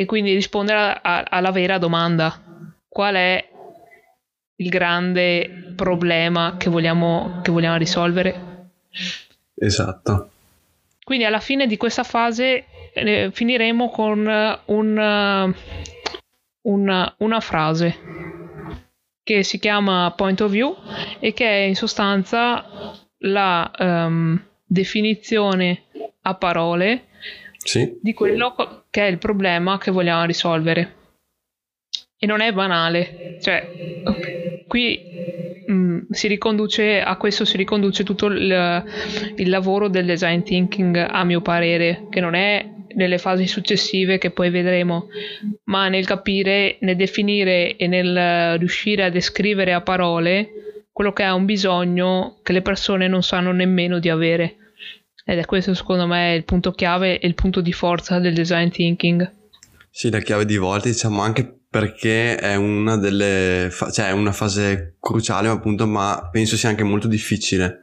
e 0.00 0.06
quindi 0.06 0.32
rispondere 0.32 0.78
a, 0.78 1.00
a, 1.02 1.24
alla 1.28 1.50
vera 1.50 1.76
domanda 1.76 2.40
qual 2.88 3.16
è 3.16 3.48
il 4.56 4.68
grande 4.70 5.74
problema 5.76 6.56
che 6.56 6.70
vogliamo, 6.70 7.40
che 7.42 7.50
vogliamo 7.50 7.76
risolvere. 7.76 8.68
Esatto. 9.56 10.30
Quindi 11.04 11.26
alla 11.26 11.40
fine 11.40 11.66
di 11.66 11.76
questa 11.76 12.02
fase 12.02 12.64
eh, 12.94 13.28
finiremo 13.30 13.90
con 13.90 14.20
un, 14.64 15.54
una, 16.62 17.14
una 17.18 17.40
frase 17.40 17.98
che 19.22 19.42
si 19.42 19.58
chiama 19.58 20.14
point 20.16 20.40
of 20.40 20.50
view 20.50 20.74
e 21.18 21.34
che 21.34 21.46
è 21.46 21.64
in 21.66 21.76
sostanza 21.76 22.96
la 23.18 23.70
um, 23.78 24.42
definizione 24.64 25.82
a 26.22 26.34
parole 26.36 27.08
sì. 27.58 27.98
di 28.00 28.14
quello 28.14 28.54
che 28.90 29.06
è 29.06 29.10
il 29.10 29.18
problema 29.18 29.78
che 29.78 29.90
vogliamo 29.90 30.24
risolvere. 30.24 30.96
E 32.18 32.26
non 32.26 32.40
è 32.40 32.52
banale, 32.52 33.36
cioè 33.40 33.66
qui 34.66 35.00
mh, 35.66 35.72
mm, 35.72 35.98
si 36.10 36.28
riconduce 36.28 37.00
a 37.00 37.16
questo 37.16 37.44
si 37.44 37.56
riconduce 37.56 38.04
tutto 38.04 38.26
il, 38.26 38.84
il 39.36 39.48
lavoro 39.48 39.88
del 39.88 40.04
design 40.04 40.42
thinking 40.42 40.96
a 40.96 41.24
mio 41.24 41.40
parere, 41.40 42.06
che 42.10 42.20
non 42.20 42.34
è 42.34 42.68
nelle 42.94 43.18
fasi 43.18 43.46
successive 43.46 44.18
che 44.18 44.30
poi 44.30 44.50
vedremo, 44.50 45.08
ma 45.64 45.88
nel 45.88 46.06
capire, 46.06 46.76
nel 46.80 46.96
definire 46.96 47.76
e 47.76 47.86
nel 47.86 48.58
riuscire 48.58 49.04
a 49.04 49.10
descrivere 49.10 49.72
a 49.72 49.80
parole 49.80 50.50
quello 50.92 51.12
che 51.12 51.22
ha 51.22 51.34
un 51.34 51.44
bisogno 51.44 52.40
che 52.42 52.52
le 52.52 52.62
persone 52.62 53.08
non 53.08 53.22
sanno 53.22 53.52
nemmeno 53.52 53.98
di 53.98 54.10
avere. 54.10 54.56
Ed 55.24 55.38
è 55.38 55.44
questo 55.44 55.74
secondo 55.74 56.06
me 56.06 56.34
il 56.34 56.44
punto 56.44 56.72
chiave 56.72 57.18
e 57.18 57.26
il 57.26 57.34
punto 57.34 57.60
di 57.60 57.72
forza 57.72 58.18
del 58.18 58.34
design 58.34 58.68
thinking. 58.68 59.38
Sì, 59.90 60.10
la 60.10 60.20
chiave 60.20 60.44
di 60.44 60.56
volta 60.56 60.88
diciamo 60.88 61.20
anche 61.20 61.60
perché 61.70 62.34
è 62.34 62.56
una 62.56 62.96
delle 62.96 63.68
fa- 63.70 63.92
cioè 63.92 64.08
è 64.08 64.10
una 64.10 64.32
fase 64.32 64.96
cruciale 64.98 65.46
appunto 65.46 65.86
ma 65.86 66.28
penso 66.32 66.56
sia 66.56 66.68
anche 66.68 66.82
molto 66.82 67.06
difficile 67.06 67.82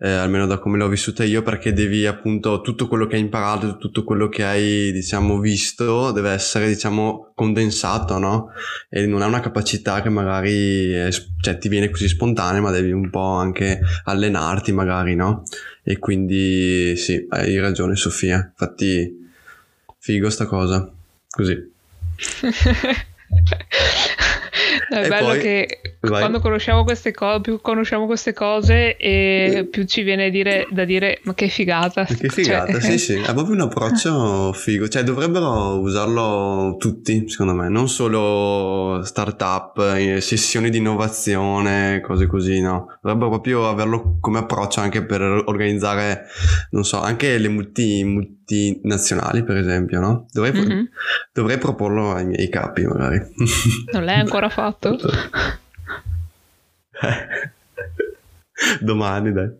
eh, 0.00 0.10
almeno 0.10 0.46
da 0.46 0.58
come 0.58 0.76
l'ho 0.76 0.88
vissuta 0.88 1.22
io 1.22 1.42
perché 1.42 1.72
devi 1.72 2.04
appunto 2.04 2.60
tutto 2.62 2.88
quello 2.88 3.06
che 3.06 3.14
hai 3.14 3.22
imparato 3.22 3.76
tutto 3.76 4.02
quello 4.02 4.28
che 4.28 4.42
hai 4.42 4.90
diciamo 4.90 5.38
visto 5.38 6.10
deve 6.10 6.30
essere 6.30 6.66
diciamo 6.66 7.30
condensato 7.36 8.18
no 8.18 8.48
e 8.88 9.06
non 9.06 9.22
è 9.22 9.26
una 9.26 9.38
capacità 9.38 10.02
che 10.02 10.08
magari 10.08 10.90
è, 10.90 11.08
cioè, 11.40 11.58
ti 11.58 11.68
viene 11.68 11.90
così 11.90 12.08
spontanea 12.08 12.60
ma 12.60 12.72
devi 12.72 12.90
un 12.90 13.08
po' 13.08 13.34
anche 13.34 13.78
allenarti 14.02 14.72
magari 14.72 15.14
no 15.14 15.44
e 15.90 15.98
quindi 15.98 16.94
sì 16.98 17.26
hai 17.30 17.58
ragione 17.58 17.96
Sofia. 17.96 18.46
Infatti 18.50 19.30
figo 19.96 20.28
sta 20.28 20.44
cosa. 20.44 20.92
Così. 21.30 21.52
È 24.90 25.04
e 25.04 25.08
bello 25.08 25.28
poi, 25.28 25.40
che 25.40 25.80
vai. 26.00 26.20
quando 26.20 26.40
conosciamo 26.40 26.84
queste 26.84 27.12
cose, 27.12 27.40
più 27.40 27.60
conosciamo 27.60 28.06
queste 28.06 28.32
cose 28.32 28.96
e 28.96 29.66
più 29.70 29.84
ci 29.84 30.02
viene 30.02 30.30
dire, 30.30 30.66
da 30.70 30.84
dire 30.84 31.20
ma 31.24 31.34
che 31.34 31.48
figata. 31.48 32.04
Che 32.04 32.28
figata, 32.28 32.72
cioè... 32.72 32.80
sì 32.80 32.98
sì, 32.98 33.14
è 33.14 33.32
proprio 33.32 33.54
un 33.54 33.62
approccio 33.62 34.52
figo, 34.52 34.88
cioè 34.88 35.02
dovrebbero 35.02 35.78
usarlo 35.78 36.76
tutti 36.78 37.28
secondo 37.28 37.54
me, 37.54 37.68
non 37.68 37.88
solo 37.88 39.02
startup, 39.02 39.78
eh, 39.96 40.20
sessioni 40.20 40.70
di 40.70 40.78
innovazione, 40.78 42.00
cose 42.00 42.26
così, 42.26 42.60
no, 42.60 42.98
dovrebbero 43.02 43.30
proprio 43.30 43.68
averlo 43.68 44.18
come 44.20 44.38
approccio 44.38 44.80
anche 44.80 45.04
per 45.04 45.22
organizzare, 45.22 46.26
non 46.70 46.84
so, 46.84 47.00
anche 47.00 47.38
le 47.38 47.48
multi, 47.48 48.04
multinazionali 48.04 49.42
per 49.42 49.56
esempio, 49.56 50.00
no? 50.00 50.26
Dovrei, 50.30 50.52
mm-hmm. 50.52 50.84
dovrei 51.32 51.58
proporlo 51.58 52.12
ai 52.12 52.26
miei 52.26 52.48
capi 52.48 52.86
magari. 52.86 53.20
Non 53.92 54.04
l'hai 54.04 54.20
ancora 54.20 54.48
fatto? 54.48 54.96
Domani, 58.80 59.32
dai. 59.32 59.50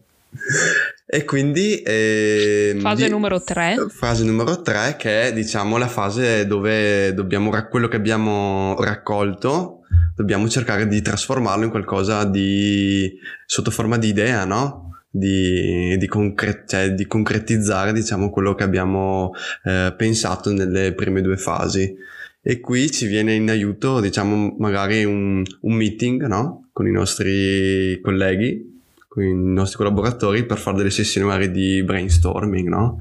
E 1.06 1.24
quindi... 1.24 1.80
Eh, 1.80 2.76
fase 2.80 3.04
di, 3.04 3.10
numero 3.10 3.42
3. 3.42 3.86
Fase 3.88 4.24
numero 4.24 4.60
3 4.60 4.96
che 4.98 5.22
è 5.22 5.32
diciamo 5.32 5.78
la 5.78 5.88
fase 5.88 6.46
dove 6.46 7.14
dobbiamo, 7.14 7.50
quello 7.68 7.88
che 7.88 7.96
abbiamo 7.96 8.76
raccolto, 8.80 9.80
dobbiamo 10.14 10.48
cercare 10.48 10.86
di 10.86 11.00
trasformarlo 11.00 11.64
in 11.64 11.70
qualcosa 11.70 12.24
di 12.24 13.10
sotto 13.46 13.70
forma 13.70 13.96
di 13.96 14.08
idea, 14.08 14.44
no? 14.44 14.84
Di, 15.10 15.96
di, 15.96 16.06
concre- 16.06 16.64
cioè 16.66 16.92
di 16.92 17.06
concretizzare 17.06 17.94
diciamo 17.94 18.28
quello 18.28 18.54
che 18.54 18.62
abbiamo 18.62 19.32
eh, 19.64 19.94
pensato 19.96 20.52
nelle 20.52 20.92
prime 20.92 21.22
due 21.22 21.38
fasi 21.38 21.96
e 22.40 22.60
qui 22.60 22.90
ci 22.90 23.06
viene 23.06 23.34
in 23.34 23.50
aiuto, 23.50 24.00
diciamo, 24.00 24.56
magari 24.58 25.04
un, 25.04 25.42
un 25.60 25.74
meeting, 25.74 26.26
no? 26.26 26.68
Con 26.72 26.86
i 26.86 26.92
nostri 26.92 28.00
colleghi, 28.00 28.80
con 29.08 29.22
i 29.24 29.34
nostri 29.34 29.78
collaboratori 29.78 30.44
per 30.44 30.58
fare 30.58 30.76
delle 30.76 30.90
sessioni 30.90 31.26
magari 31.26 31.50
di 31.50 31.82
brainstorming, 31.82 32.68
no? 32.68 33.00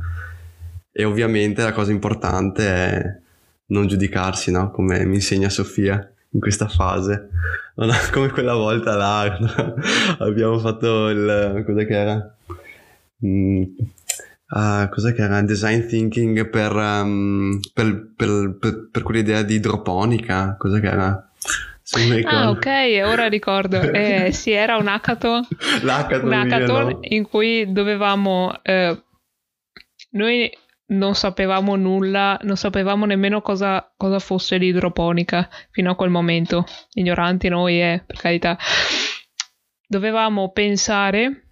E 0.92 1.04
ovviamente 1.04 1.62
la 1.62 1.74
cosa 1.74 1.92
importante 1.92 2.66
è 2.66 3.20
non 3.68 3.88
giudicarsi, 3.88 4.52
no? 4.52 4.72
Come 4.72 5.06
mi 5.06 5.16
insegna 5.16 5.50
Sofia 5.50 6.12
in 6.32 6.40
questa 6.40 6.68
fase. 6.68 7.30
Come 8.12 8.30
quella 8.32 8.56
volta 8.56 8.96
là, 8.96 9.38
abbiamo 10.20 10.58
fatto 10.60 11.10
il... 11.10 11.64
cosa 11.66 11.84
che 11.84 11.94
era? 11.94 12.36
Mm, 13.26 13.64
uh, 14.50 14.90
cos'è 14.90 15.14
che 15.14 15.22
era? 15.22 15.42
Design 15.42 15.88
thinking 15.88 16.50
per, 16.50 16.74
um, 16.74 17.60
per, 17.74 18.14
per, 18.16 18.58
per, 18.60 18.90
per, 18.92 19.04
quell'idea 19.04 19.42
di 19.42 19.56
idroponica, 19.56 20.56
cos'è 20.58 20.80
che 20.80 20.88
era? 20.88 21.32
Ah, 22.26 22.50
ok, 22.50 22.68
ora 23.06 23.28
ricordo. 23.28 23.80
Eh, 23.98 24.32
sì, 24.32 24.52
era 24.52 24.78
un 24.78 24.88
hackathon. 24.88 25.48
L'hackathon, 25.84 26.28
un 26.28 26.34
hackathon 26.34 26.86
no? 26.86 27.00
in 27.02 27.28
cui 27.28 27.72
dovevamo. 27.72 28.60
Eh, 28.62 29.02
noi 30.12 30.52
non 30.88 31.16
sapevamo 31.16 31.76
nulla, 31.76 32.38
non 32.44 32.56
sapevamo 32.56 33.06
nemmeno 33.06 33.42
cosa, 33.42 33.92
cosa 33.98 34.20
fosse 34.20 34.58
l'idroponica 34.58 35.50
fino 35.72 35.92
a 35.92 35.96
quel 35.96 36.10
momento. 36.10 36.66
Ignoranti 36.94 37.48
noi, 37.50 37.82
eh, 37.82 38.04
per 38.06 38.18
carità. 38.18 38.58
Dovevamo 39.88 40.52
pensare 40.52 41.47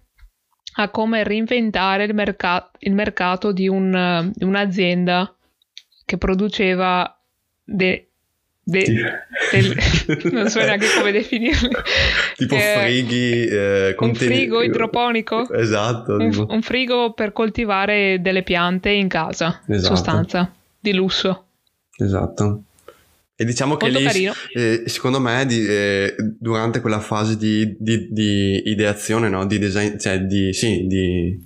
a 0.78 0.88
come 0.90 1.24
reinventare 1.24 2.04
il, 2.04 2.14
mercato, 2.14 2.70
il 2.80 2.94
mercato 2.94 3.52
di, 3.52 3.68
un, 3.68 4.30
di, 4.34 4.44
un'azienda 4.44 5.34
che 6.04 6.18
produceva 6.18 7.18
de, 7.64 8.08
de, 8.62 8.84
del, 9.52 9.76
non 10.32 10.48
so 10.48 10.60
neanche 10.60 10.86
come 10.96 11.12
definirli. 11.12 11.70
Tipo 12.36 12.54
eh, 12.54 12.74
frighi 12.78 13.46
eh, 13.46 13.96
un 13.98 14.14
frigo 14.14 14.62
idroponico? 14.62 15.50
Esatto 15.50 16.16
un, 16.16 16.46
un, 16.48 16.62
frigo 16.62 17.12
per 17.12 17.32
coltivare 17.32 18.20
delle 18.20 18.42
piante 18.42 18.90
in 18.90 19.08
casa 19.08 19.60
esatto. 19.60 19.72
in 19.72 19.80
sostanza 19.80 20.52
di 20.78 20.92
lusso. 20.92 21.44
Esatto 21.96 22.62
e 23.38 23.44
diciamo 23.44 23.76
che 23.76 23.88
lì, 23.90 24.30
eh, 24.54 24.84
secondo 24.86 25.20
me, 25.20 25.44
di, 25.44 25.62
eh, 25.66 26.14
durante 26.38 26.80
quella 26.80 27.00
fase 27.00 27.36
di, 27.36 27.76
di, 27.78 28.08
di 28.10 28.62
ideazione, 28.70 29.28
no? 29.28 29.44
di 29.44 29.58
design, 29.58 29.98
cioè 29.98 30.20
di, 30.22 30.54
sì, 30.54 30.86
di 30.86 31.38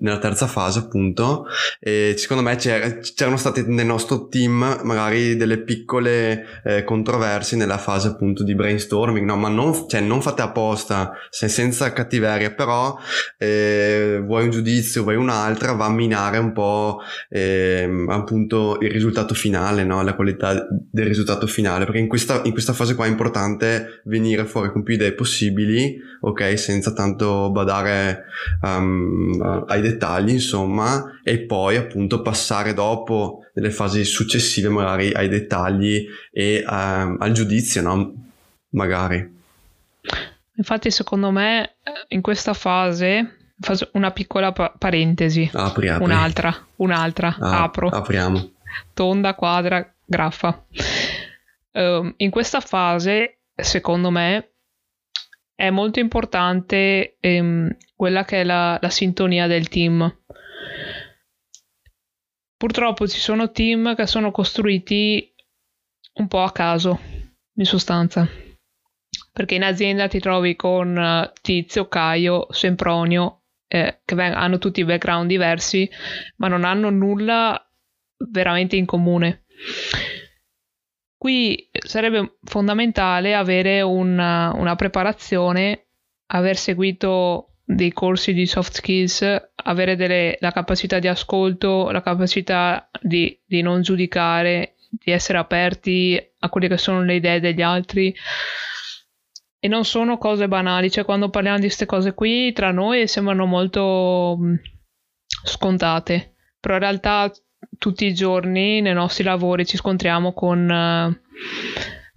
nella 0.00 0.18
terza 0.18 0.46
fase 0.46 0.80
appunto 0.80 1.46
e 1.80 2.14
secondo 2.16 2.42
me 2.42 2.56
c'erano 2.56 3.36
state 3.36 3.62
nel 3.62 3.86
nostro 3.86 4.28
team 4.28 4.80
magari 4.84 5.36
delle 5.36 5.58
piccole 5.58 6.44
eh, 6.64 6.84
controversie 6.84 7.56
nella 7.56 7.78
fase 7.78 8.08
appunto 8.08 8.44
di 8.44 8.54
brainstorming 8.54 9.26
no 9.26 9.36
ma 9.36 9.48
non, 9.48 9.88
cioè, 9.88 10.00
non 10.00 10.22
fate 10.22 10.42
apposta 10.42 11.12
se, 11.30 11.48
senza 11.48 11.92
cattiveria 11.92 12.52
però 12.52 12.96
eh, 13.38 14.20
vuoi 14.24 14.44
un 14.44 14.50
giudizio 14.50 15.02
vuoi 15.02 15.16
un'altra 15.16 15.72
va 15.72 15.86
a 15.86 15.90
minare 15.90 16.38
un 16.38 16.52
po' 16.52 17.00
eh, 17.28 17.88
appunto 18.08 18.78
il 18.80 18.90
risultato 18.90 19.34
finale 19.34 19.84
no 19.84 20.02
la 20.02 20.14
qualità 20.14 20.66
del 20.70 21.06
risultato 21.06 21.46
finale 21.46 21.84
perché 21.84 22.00
in 22.00 22.08
questa, 22.08 22.42
in 22.44 22.52
questa 22.52 22.72
fase 22.72 22.94
qua 22.94 23.06
è 23.06 23.08
importante 23.08 24.02
venire 24.04 24.44
fuori 24.44 24.70
con 24.70 24.82
più 24.82 24.94
idee 24.94 25.12
possibili 25.12 25.98
ok 26.20 26.58
senza 26.58 26.92
tanto 26.92 27.50
badare 27.50 28.24
um, 28.62 29.64
ai 29.66 29.77
dettagli, 29.80 30.30
insomma, 30.30 31.20
e 31.22 31.40
poi 31.40 31.76
appunto 31.76 32.22
passare 32.22 32.74
dopo 32.74 33.44
nelle 33.54 33.70
fasi 33.70 34.04
successive 34.04 34.68
magari 34.68 35.12
ai 35.12 35.28
dettagli 35.28 36.06
e 36.30 36.64
um, 36.66 37.16
al 37.18 37.32
giudizio, 37.32 37.82
no? 37.82 38.14
Magari. 38.70 39.36
Infatti, 40.54 40.90
secondo 40.90 41.30
me, 41.30 41.76
in 42.08 42.20
questa 42.20 42.52
fase 42.52 43.34
una 43.92 44.10
piccola 44.10 44.52
pa- 44.52 44.72
parentesi. 44.76 45.48
Apri, 45.52 45.88
apri. 45.88 46.04
Un'altra, 46.04 46.66
un'altra. 46.76 47.36
Ah, 47.38 47.62
Apro. 47.64 47.88
Apriamo. 47.88 48.50
Tonda, 48.94 49.34
quadra, 49.34 49.92
graffa. 50.04 50.64
Um, 51.72 52.12
in 52.18 52.30
questa 52.30 52.60
fase, 52.60 53.38
secondo 53.54 54.10
me, 54.10 54.48
è 55.60 55.70
molto 55.70 55.98
importante 55.98 57.16
ehm, 57.18 57.76
quella 57.96 58.24
che 58.24 58.42
è 58.42 58.44
la, 58.44 58.78
la 58.80 58.90
sintonia 58.90 59.48
del 59.48 59.66
team. 59.68 60.22
Purtroppo 62.56 63.08
ci 63.08 63.18
sono 63.18 63.50
team 63.50 63.96
che 63.96 64.06
sono 64.06 64.30
costruiti 64.30 65.34
un 66.14 66.28
po' 66.28 66.42
a 66.42 66.52
caso, 66.52 67.00
in 67.56 67.64
sostanza. 67.64 68.28
perché 69.32 69.56
in 69.56 69.64
azienda 69.64 70.06
ti 70.06 70.20
trovi 70.20 70.54
con 70.54 70.96
eh, 70.96 71.32
Tizio, 71.40 71.88
Caio, 71.88 72.46
Sempronio, 72.50 73.42
eh, 73.66 74.00
che 74.04 74.14
hanno 74.14 74.58
tutti 74.58 74.84
background 74.84 75.28
diversi, 75.28 75.90
ma 76.36 76.46
non 76.46 76.62
hanno 76.62 76.90
nulla 76.90 77.60
veramente 78.30 78.76
in 78.76 78.86
comune. 78.86 79.44
Qui 81.18 81.68
sarebbe 81.72 82.38
fondamentale 82.44 83.34
avere 83.34 83.82
una, 83.82 84.52
una 84.54 84.76
preparazione, 84.76 85.88
aver 86.26 86.56
seguito 86.56 87.56
dei 87.64 87.92
corsi 87.92 88.32
di 88.32 88.46
soft 88.46 88.74
skills, 88.74 89.50
avere 89.56 89.96
delle, 89.96 90.38
la 90.40 90.52
capacità 90.52 91.00
di 91.00 91.08
ascolto, 91.08 91.90
la 91.90 92.02
capacità 92.02 92.88
di, 93.02 93.36
di 93.44 93.60
non 93.62 93.82
giudicare, 93.82 94.76
di 94.88 95.10
essere 95.10 95.38
aperti 95.38 96.18
a 96.38 96.48
quelle 96.48 96.68
che 96.68 96.78
sono 96.78 97.02
le 97.02 97.16
idee 97.16 97.40
degli 97.40 97.62
altri. 97.62 98.14
E 99.58 99.66
non 99.66 99.84
sono 99.84 100.18
cose 100.18 100.46
banali, 100.46 100.88
cioè 100.88 101.04
quando 101.04 101.30
parliamo 101.30 101.58
di 101.58 101.64
queste 101.64 101.84
cose 101.84 102.14
qui 102.14 102.52
tra 102.52 102.70
noi 102.70 103.08
sembrano 103.08 103.44
molto 103.44 104.38
scontate, 105.44 106.36
però 106.60 106.74
in 106.74 106.80
realtà 106.80 107.30
tutti 107.78 108.06
i 108.06 108.14
giorni 108.14 108.80
nei 108.80 108.94
nostri 108.94 109.24
lavori 109.24 109.64
ci 109.64 109.76
scontriamo 109.76 110.32
con, 110.32 111.20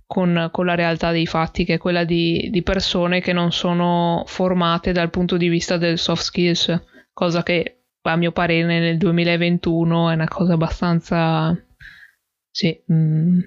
con, 0.06 0.50
con 0.52 0.66
la 0.66 0.76
realtà 0.76 1.12
dei 1.12 1.26
fatti, 1.26 1.64
che 1.64 1.76
è 1.76 1.78
quella 1.78 2.04
di, 2.04 2.50
di, 2.52 2.64
persone 2.64 3.22
che 3.22 3.34
non 3.34 3.52
sono 3.52 4.24
formate 4.26 4.92
dal 4.92 5.10
punto 5.10 5.38
di 5.38 5.48
vista 5.48 5.78
del 5.78 5.98
soft 5.98 6.24
skills, 6.24 6.84
cosa 7.14 7.44
che 7.44 7.84
a 8.04 8.16
mio 8.16 8.32
parere 8.32 8.80
nel 8.80 8.98
2021 8.98 10.10
è 10.10 10.14
una 10.14 10.28
cosa 10.28 10.54
abbastanza... 10.54 11.56
Sì, 12.54 12.82
mh, 12.86 12.94
mm, 12.94 13.40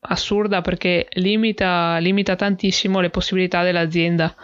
assurda 0.00 0.60
perché 0.60 1.08
limita, 1.14 1.98
limita 1.98 2.36
tantissimo 2.36 3.00
le 3.00 3.10
possibilità 3.10 3.62
dell'azienda. 3.62 4.34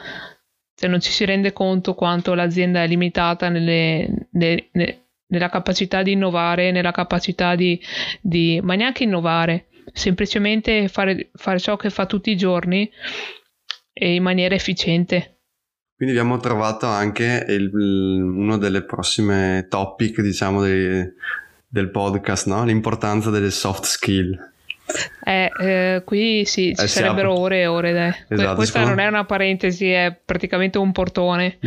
Se 0.74 0.88
non 0.88 1.00
ci 1.00 1.12
si 1.12 1.24
rende 1.24 1.52
conto 1.52 1.94
quanto 1.94 2.34
l'azienda 2.34 2.82
è 2.82 2.88
limitata 2.88 3.48
nelle, 3.48 4.28
nelle, 4.32 5.03
nella 5.26 5.48
capacità 5.48 6.02
di 6.02 6.12
innovare, 6.12 6.70
nella 6.70 6.92
capacità 6.92 7.54
di, 7.54 7.80
di 8.20 8.60
ma 8.62 8.74
neanche 8.74 9.04
innovare, 9.04 9.66
semplicemente 9.92 10.88
fare, 10.88 11.30
fare 11.34 11.58
ciò 11.58 11.76
che 11.76 11.90
fa 11.90 12.06
tutti 12.06 12.30
i 12.30 12.36
giorni 12.36 12.90
e 13.92 14.14
in 14.14 14.22
maniera 14.22 14.54
efficiente. 14.54 15.38
Quindi 15.96 16.18
abbiamo 16.18 16.38
trovato 16.38 16.86
anche 16.86 17.44
il, 17.48 17.70
uno 17.72 18.58
delle 18.58 18.82
prossime 18.82 19.66
topic, 19.70 20.20
diciamo, 20.20 20.60
dei, 20.60 21.04
del 21.68 21.90
podcast, 21.90 22.48
no? 22.48 22.64
l'importanza 22.64 23.30
delle 23.30 23.50
soft 23.50 23.84
skill. 23.84 24.52
Eh, 25.24 25.50
eh, 25.60 26.02
qui 26.04 26.44
sì, 26.44 26.74
ci 26.74 26.84
eh, 26.84 26.88
sarebbero 26.88 27.30
siamo. 27.30 27.44
ore 27.44 27.60
e 27.60 27.66
ore. 27.66 27.92
Dai. 27.92 28.12
Esatto, 28.28 28.54
Questa 28.56 28.84
non 28.84 28.98
è 28.98 29.06
una 29.06 29.24
parentesi, 29.24 29.88
è 29.88 30.14
praticamente 30.24 30.78
un 30.78 30.92
portone. 30.92 31.58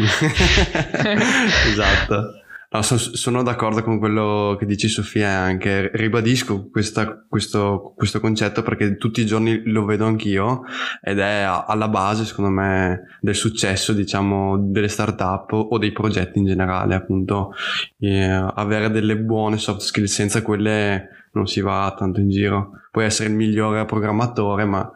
esatto. 1.71 2.41
No, 2.69 2.81
so, 2.81 2.97
sono 2.97 3.43
d'accordo 3.43 3.81
con 3.81 3.97
quello 3.97 4.57
che 4.59 4.65
dici 4.65 4.89
Sofia 4.89 5.29
anche, 5.29 5.89
ribadisco 5.93 6.69
questa, 6.69 7.25
questo, 7.25 7.93
questo, 7.95 8.19
concetto 8.19 8.61
perché 8.61 8.97
tutti 8.97 9.21
i 9.21 9.25
giorni 9.25 9.61
lo 9.67 9.85
vedo 9.85 10.05
anch'io 10.05 10.63
ed 11.01 11.19
è 11.19 11.43
alla 11.43 11.87
base 11.87 12.25
secondo 12.25 12.51
me 12.51 13.19
del 13.21 13.35
successo 13.35 13.93
diciamo 13.93 14.57
delle 14.57 14.89
start-up 14.89 15.53
o 15.53 15.77
dei 15.77 15.93
progetti 15.93 16.39
in 16.39 16.45
generale 16.45 16.95
appunto 16.95 17.53
eh, 17.99 18.25
avere 18.25 18.91
delle 18.91 19.15
buone 19.15 19.57
soft 19.57 19.79
skills 19.79 20.11
senza 20.11 20.41
quelle 20.41 21.27
non 21.37 21.47
si 21.47 21.61
va 21.61 21.95
tanto 21.97 22.19
in 22.19 22.29
giro. 22.29 22.71
Puoi 22.91 23.05
essere 23.05 23.29
il 23.29 23.35
migliore 23.35 23.85
programmatore, 23.85 24.65
ma 24.65 24.91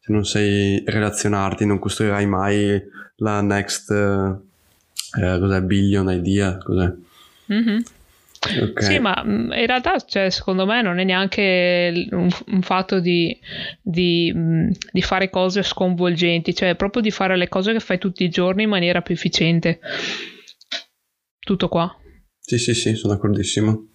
se 0.00 0.12
non 0.12 0.24
sai 0.24 0.82
relazionarti 0.84 1.66
non 1.66 1.78
costruirai 1.78 2.26
mai 2.26 2.82
la 3.16 3.40
next 3.42 3.90
eh, 3.90 4.36
eh 5.20 5.38
cos'è, 5.38 5.62
billion 5.62 6.10
idea. 6.10 6.56
Cos'è? 6.58 6.92
Mm-hmm. 7.50 7.78
Okay. 8.44 8.82
Sì, 8.82 8.98
ma 8.98 9.22
mm, 9.24 9.52
in 9.52 9.66
realtà 9.66 10.00
cioè, 10.00 10.28
secondo 10.30 10.66
me 10.66 10.82
non 10.82 10.98
è 10.98 11.04
neanche 11.04 12.08
un, 12.10 12.28
un 12.46 12.62
fatto 12.62 12.98
di, 12.98 13.38
di, 13.80 14.32
mm, 14.34 14.70
di, 14.90 15.00
fare 15.00 15.30
cose 15.30 15.62
sconvolgenti, 15.62 16.52
cioè 16.52 16.74
proprio 16.74 17.02
di 17.02 17.12
fare 17.12 17.36
le 17.36 17.48
cose 17.48 17.72
che 17.72 17.78
fai 17.78 17.98
tutti 17.98 18.24
i 18.24 18.28
giorni 18.28 18.64
in 18.64 18.68
maniera 18.68 19.00
più 19.00 19.14
efficiente. 19.14 19.78
Tutto 21.38 21.68
qua. 21.68 21.96
Sì, 22.40 22.58
sì, 22.58 22.74
sì, 22.74 22.96
sono 22.96 23.14
d'accordissimo. 23.14 23.91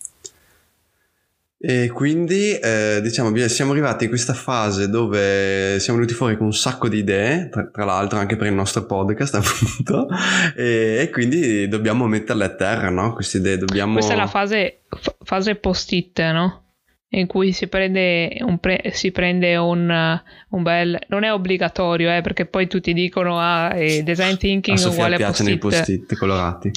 E 1.60 1.90
quindi 1.92 2.52
eh, 2.52 3.00
diciamo 3.02 3.36
siamo 3.48 3.72
arrivati 3.72 4.04
in 4.04 4.10
questa 4.12 4.36
fase 4.36 4.90
dove 4.90 5.80
siamo 5.80 5.98
venuti 5.98 6.16
fuori 6.16 6.38
con 6.38 6.46
un 6.46 6.54
sacco 6.54 6.88
di 6.88 7.00
idee, 7.00 7.50
tra, 7.50 7.68
tra 7.72 7.84
l'altro 7.84 8.20
anche 8.20 8.36
per 8.36 8.46
il 8.46 8.54
nostro 8.54 8.86
podcast 8.86 9.34
appunto, 9.42 10.08
e, 10.56 11.00
e, 11.02 11.10
quindi 11.10 11.68
dobbiamo 11.68 12.06
metterle 12.06 12.46
a 12.46 12.56
terra, 12.56 12.90
no? 12.92 13.14
Queste 13.14 13.38
idee 13.40 13.58
dobbiamo... 13.58 13.94
Questa 13.94 14.14
è 14.14 14.18
la 14.18 14.28
fase, 14.28 14.82
fase 15.24 15.56
post-it, 15.56 16.22
no? 16.32 16.64
In 17.10 17.26
cui 17.26 17.54
si 17.54 17.68
prende 17.68 18.38
un, 18.42 18.60
pre- 18.60 18.92
si 18.94 19.12
prende 19.12 19.56
un, 19.56 20.22
un 20.50 20.62
bel... 20.62 21.00
non 21.08 21.24
è 21.24 21.34
obbligatorio, 21.34 22.16
eh, 22.16 22.22
perché 22.22 22.46
poi 22.46 22.68
tutti 22.68 22.94
dicono 22.94 23.40
ah, 23.40 23.74
design 23.74 24.36
thinking 24.36 24.78
a 24.78 24.90
uguale 24.90 25.16
piacciono 25.16 25.58
post-it. 25.58 25.88
i 25.88 25.98
post-it 25.98 26.20
colorati. 26.20 26.72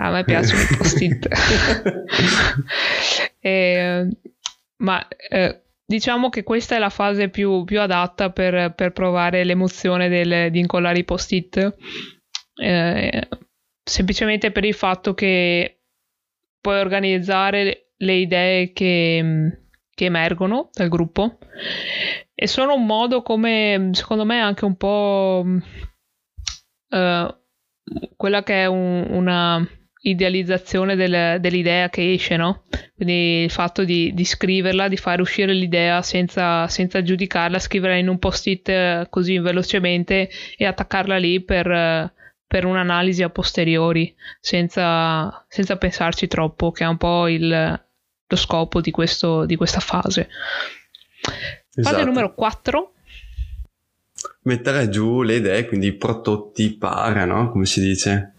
A 0.00 0.10
me 0.10 0.24
piacciono 0.24 0.62
i 0.62 0.76
post-it. 0.76 1.28
e, 3.40 4.08
ma 4.76 5.08
eh, 5.08 5.62
diciamo 5.84 6.28
che 6.28 6.42
questa 6.42 6.76
è 6.76 6.78
la 6.78 6.90
fase 6.90 7.28
più, 7.28 7.64
più 7.64 7.80
adatta 7.80 8.30
per, 8.30 8.74
per, 8.74 8.92
provare 8.92 9.44
l'emozione 9.44 10.08
del, 10.08 10.50
di 10.50 10.60
incollare 10.60 10.98
i 10.98 11.04
post-it. 11.04 11.76
Eh, 12.60 13.28
semplicemente 13.82 14.52
per 14.52 14.64
il 14.64 14.74
fatto 14.74 15.14
che 15.14 15.80
puoi 16.60 16.78
organizzare 16.78 17.92
le 17.96 18.12
idee 18.14 18.72
che, 18.72 19.60
che 19.94 20.04
emergono 20.04 20.68
dal 20.72 20.88
gruppo 20.88 21.38
e 22.34 22.46
sono 22.46 22.74
un 22.74 22.86
modo 22.86 23.22
come 23.22 23.90
secondo 23.92 24.24
me 24.24 24.40
anche 24.40 24.64
un 24.64 24.76
po' 24.76 25.44
uh, 25.44 27.36
quella 28.16 28.42
che 28.42 28.62
è 28.62 28.66
un, 28.66 29.06
una 29.08 29.66
idealizzazione 30.10 30.96
del, 30.96 31.40
dell'idea 31.40 31.88
che 31.88 32.12
esce, 32.12 32.36
no? 32.36 32.64
Quindi 32.94 33.42
il 33.42 33.50
fatto 33.50 33.84
di, 33.84 34.12
di 34.14 34.24
scriverla, 34.24 34.88
di 34.88 34.96
fare 34.96 35.22
uscire 35.22 35.52
l'idea 35.52 36.02
senza, 36.02 36.66
senza, 36.68 37.02
giudicarla, 37.02 37.58
scriverla 37.58 37.96
in 37.96 38.08
un 38.08 38.18
post-it 38.18 38.68
eh, 38.68 39.06
così 39.10 39.38
velocemente 39.38 40.28
e 40.56 40.64
attaccarla 40.64 41.16
lì 41.16 41.40
per, 41.40 42.12
per 42.46 42.64
un'analisi 42.64 43.22
a 43.22 43.30
posteriori, 43.30 44.14
senza, 44.40 45.44
senza, 45.48 45.76
pensarci 45.76 46.26
troppo, 46.26 46.70
che 46.70 46.84
è 46.84 46.88
un 46.88 46.96
po' 46.96 47.28
il, 47.28 47.48
lo 48.26 48.36
scopo 48.36 48.80
di, 48.80 48.90
questo, 48.90 49.44
di 49.44 49.56
questa 49.56 49.80
fase. 49.80 50.28
Esatto. 51.74 51.94
Fase 51.94 52.04
numero 52.04 52.34
4 52.34 52.92
mettere 54.42 54.88
giù 54.88 55.22
le 55.22 55.36
idee, 55.36 55.66
quindi 55.66 55.92
prototipare, 55.92 57.24
no? 57.24 57.50
Come 57.50 57.66
si 57.66 57.80
dice? 57.80 58.32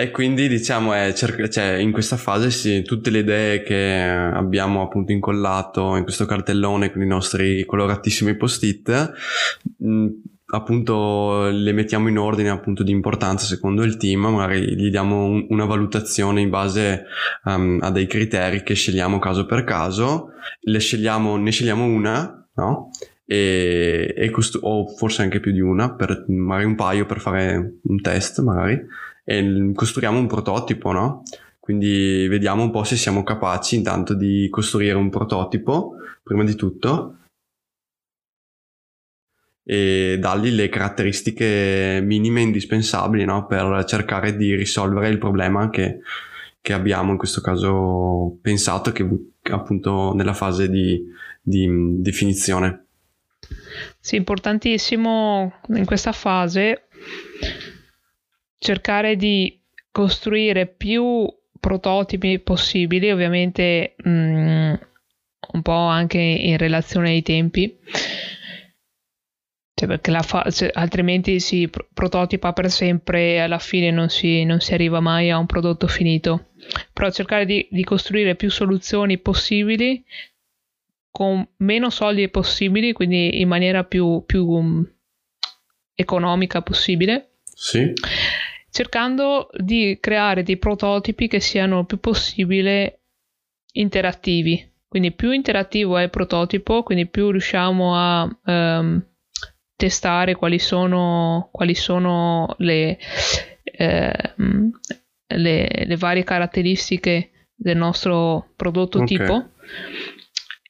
E 0.00 0.12
quindi 0.12 0.46
diciamo 0.46 0.92
è 0.92 1.12
cer- 1.12 1.48
cioè, 1.48 1.72
in 1.72 1.90
questa 1.90 2.16
fase 2.16 2.52
sì, 2.52 2.82
tutte 2.82 3.10
le 3.10 3.18
idee 3.18 3.64
che 3.64 4.00
abbiamo 4.00 4.80
appunto 4.80 5.10
incollato 5.10 5.96
in 5.96 6.04
questo 6.04 6.24
cartellone 6.24 6.92
con 6.92 7.02
i 7.02 7.06
nostri 7.06 7.64
coloratissimi 7.64 8.36
post-it 8.36 9.12
mh, 9.78 10.06
appunto 10.50 11.48
le 11.48 11.72
mettiamo 11.72 12.06
in 12.06 12.16
ordine 12.16 12.48
appunto 12.48 12.84
di 12.84 12.92
importanza 12.92 13.44
secondo 13.44 13.82
il 13.82 13.96
team, 13.96 14.20
magari 14.20 14.76
gli 14.76 14.88
diamo 14.88 15.24
un, 15.24 15.46
una 15.48 15.64
valutazione 15.64 16.42
in 16.42 16.48
base 16.48 17.06
um, 17.46 17.80
a 17.82 17.90
dei 17.90 18.06
criteri 18.06 18.62
che 18.62 18.74
scegliamo 18.74 19.18
caso 19.18 19.46
per 19.46 19.64
caso, 19.64 20.28
scegliamo, 20.62 21.36
ne 21.36 21.50
scegliamo 21.50 21.84
una, 21.84 22.48
no? 22.54 22.90
E, 23.26 24.14
e 24.16 24.30
costu- 24.30 24.62
o 24.62 24.86
forse 24.86 25.22
anche 25.22 25.40
più 25.40 25.50
di 25.50 25.60
una, 25.60 25.92
per, 25.92 26.24
magari 26.28 26.66
un 26.66 26.76
paio 26.76 27.04
per 27.04 27.18
fare 27.18 27.78
un 27.82 28.00
test 28.00 28.40
magari 28.42 28.80
e 29.30 29.72
costruiamo 29.74 30.18
un 30.18 30.26
prototipo, 30.26 30.90
no? 30.90 31.22
Quindi 31.60 32.26
vediamo 32.28 32.62
un 32.62 32.70
po' 32.70 32.82
se 32.82 32.96
siamo 32.96 33.22
capaci 33.22 33.76
intanto 33.76 34.14
di 34.14 34.48
costruire 34.50 34.96
un 34.96 35.10
prototipo, 35.10 35.96
prima 36.22 36.44
di 36.44 36.54
tutto, 36.54 37.18
e 39.62 40.16
dargli 40.18 40.48
le 40.48 40.70
caratteristiche 40.70 42.00
minime 42.02 42.40
indispensabili 42.40 43.26
no? 43.26 43.44
per 43.44 43.84
cercare 43.84 44.34
di 44.34 44.54
risolvere 44.54 45.10
il 45.10 45.18
problema 45.18 45.68
che, 45.68 46.00
che, 46.62 46.72
abbiamo 46.72 47.12
in 47.12 47.18
questo 47.18 47.42
caso 47.42 48.38
pensato 48.40 48.92
che 48.92 49.06
appunto 49.50 50.14
nella 50.14 50.32
fase 50.32 50.70
di, 50.70 51.04
di 51.42 51.68
definizione. 52.00 52.86
Sì, 54.00 54.16
importantissimo 54.16 55.52
in 55.68 55.84
questa 55.84 56.12
fase 56.12 56.88
cercare 58.58 59.16
di 59.16 59.60
costruire 59.90 60.66
più 60.66 61.26
prototipi 61.58 62.38
possibili, 62.38 63.10
ovviamente 63.10 63.94
mh, 63.96 64.10
mm, 64.10 64.74
un 65.54 65.62
po' 65.62 65.72
anche 65.72 66.18
in 66.18 66.56
relazione 66.56 67.10
ai 67.10 67.22
tempi, 67.22 67.78
cioè 69.74 70.22
fa- 70.22 70.50
cioè, 70.50 70.70
altrimenti 70.72 71.38
si 71.38 71.68
pr- 71.68 71.86
prototipa 71.94 72.52
per 72.52 72.70
sempre 72.70 73.34
e 73.34 73.38
alla 73.38 73.60
fine 73.60 73.90
non 73.90 74.08
si, 74.08 74.44
non 74.44 74.60
si, 74.60 74.74
arriva 74.74 74.98
mai 75.00 75.30
a 75.30 75.38
un 75.38 75.46
prodotto 75.46 75.86
finito. 75.86 76.48
Però 76.92 77.08
cercare 77.10 77.46
di, 77.46 77.66
di 77.70 77.84
costruire 77.84 78.34
più 78.34 78.50
soluzioni 78.50 79.18
possibili 79.18 80.04
con 81.10 81.46
meno 81.58 81.90
soldi 81.90 82.28
possibili, 82.28 82.92
quindi 82.92 83.40
in 83.40 83.48
maniera 83.48 83.84
più, 83.84 84.24
più 84.26 84.46
um, 84.46 84.84
economica 85.94 86.60
possibile. 86.62 87.38
Sì. 87.44 87.92
Cercando 88.70 89.48
di 89.56 89.98
creare 90.00 90.42
dei 90.42 90.56
prototipi 90.56 91.26
che 91.26 91.40
siano 91.40 91.80
il 91.80 91.86
più 91.86 91.98
possibile 91.98 93.00
interattivi. 93.72 94.66
Quindi 94.86 95.12
più 95.12 95.32
interattivo 95.32 95.96
è 95.98 96.04
il 96.04 96.10
prototipo, 96.10 96.82
quindi 96.82 97.06
più 97.06 97.30
riusciamo 97.30 97.94
a 97.94 98.38
um, 98.44 99.04
testare 99.76 100.34
quali 100.34 100.58
sono, 100.58 101.50
quali 101.52 101.74
sono 101.74 102.54
le, 102.58 102.98
eh, 103.64 104.34
le, 104.36 105.84
le, 105.86 105.96
varie 105.96 106.24
caratteristiche 106.24 107.50
del 107.54 107.76
nostro 107.76 108.52
prodotto 108.56 108.98
okay. 109.02 109.06
tipo 109.06 109.50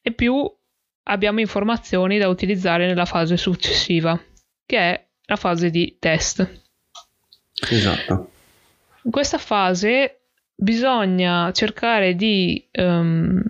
e 0.03 0.13
più 0.13 0.51
abbiamo 1.05 1.41
informazioni 1.41 2.19
da 2.19 2.29
utilizzare 2.29 2.87
nella 2.87 3.05
fase 3.05 3.37
successiva, 3.37 4.19
che 4.65 4.79
è 4.79 5.09
la 5.27 5.37
fase 5.37 5.71
di 5.71 5.97
test. 5.99 6.68
Esatto. 7.71 8.31
In 9.03 9.11
questa 9.11 9.39
fase 9.39 10.21
bisogna 10.55 11.51
cercare 11.53 12.15
di 12.15 12.67
um, 12.73 13.43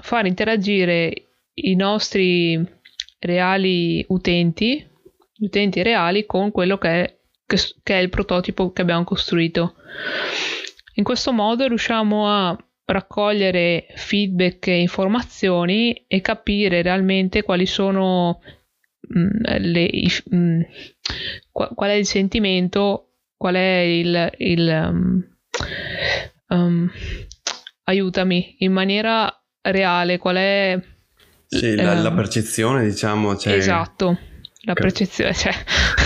far 0.00 0.26
interagire 0.26 1.28
i 1.54 1.74
nostri 1.74 2.62
reali 3.18 4.04
utenti 4.08 4.94
gli 5.38 5.44
utenti 5.44 5.82
reali 5.82 6.24
con 6.24 6.50
quello 6.50 6.78
che 6.78 6.88
è, 6.88 7.18
che, 7.46 7.58
che 7.82 7.94
è 7.94 8.00
il 8.00 8.08
prototipo 8.08 8.72
che 8.72 8.82
abbiamo 8.82 9.04
costruito. 9.04 9.74
In 10.94 11.04
questo 11.04 11.32
modo 11.32 11.66
riusciamo 11.66 12.26
a 12.26 12.56
raccogliere 12.86 13.86
feedback 13.94 14.68
e 14.68 14.80
informazioni 14.80 16.04
e 16.06 16.20
capire 16.22 16.80
realmente 16.80 17.42
quali 17.42 17.66
sono 17.66 18.40
mh, 19.00 19.20
mm, 19.20 19.30
le, 19.58 19.82
i, 19.84 20.10
mh, 20.24 20.36
mm, 20.36 20.60
qual 21.52 21.90
è 21.90 21.94
il 21.94 22.06
sentimento, 22.06 23.05
qual 23.36 23.54
è 23.54 23.78
il, 23.78 24.32
il 24.38 24.88
um, 24.88 25.36
um, 26.48 26.90
aiutami 27.84 28.56
in 28.58 28.72
maniera 28.72 29.32
reale, 29.62 30.18
qual 30.18 30.36
è 30.36 30.80
sì, 31.46 31.74
la, 31.76 31.92
um, 31.92 32.02
la 32.02 32.12
percezione, 32.12 32.84
diciamo. 32.84 33.36
Cioè... 33.36 33.52
Esatto 33.52 34.18
la 34.66 34.74
percezione, 34.74 35.32
cioè... 35.32 35.52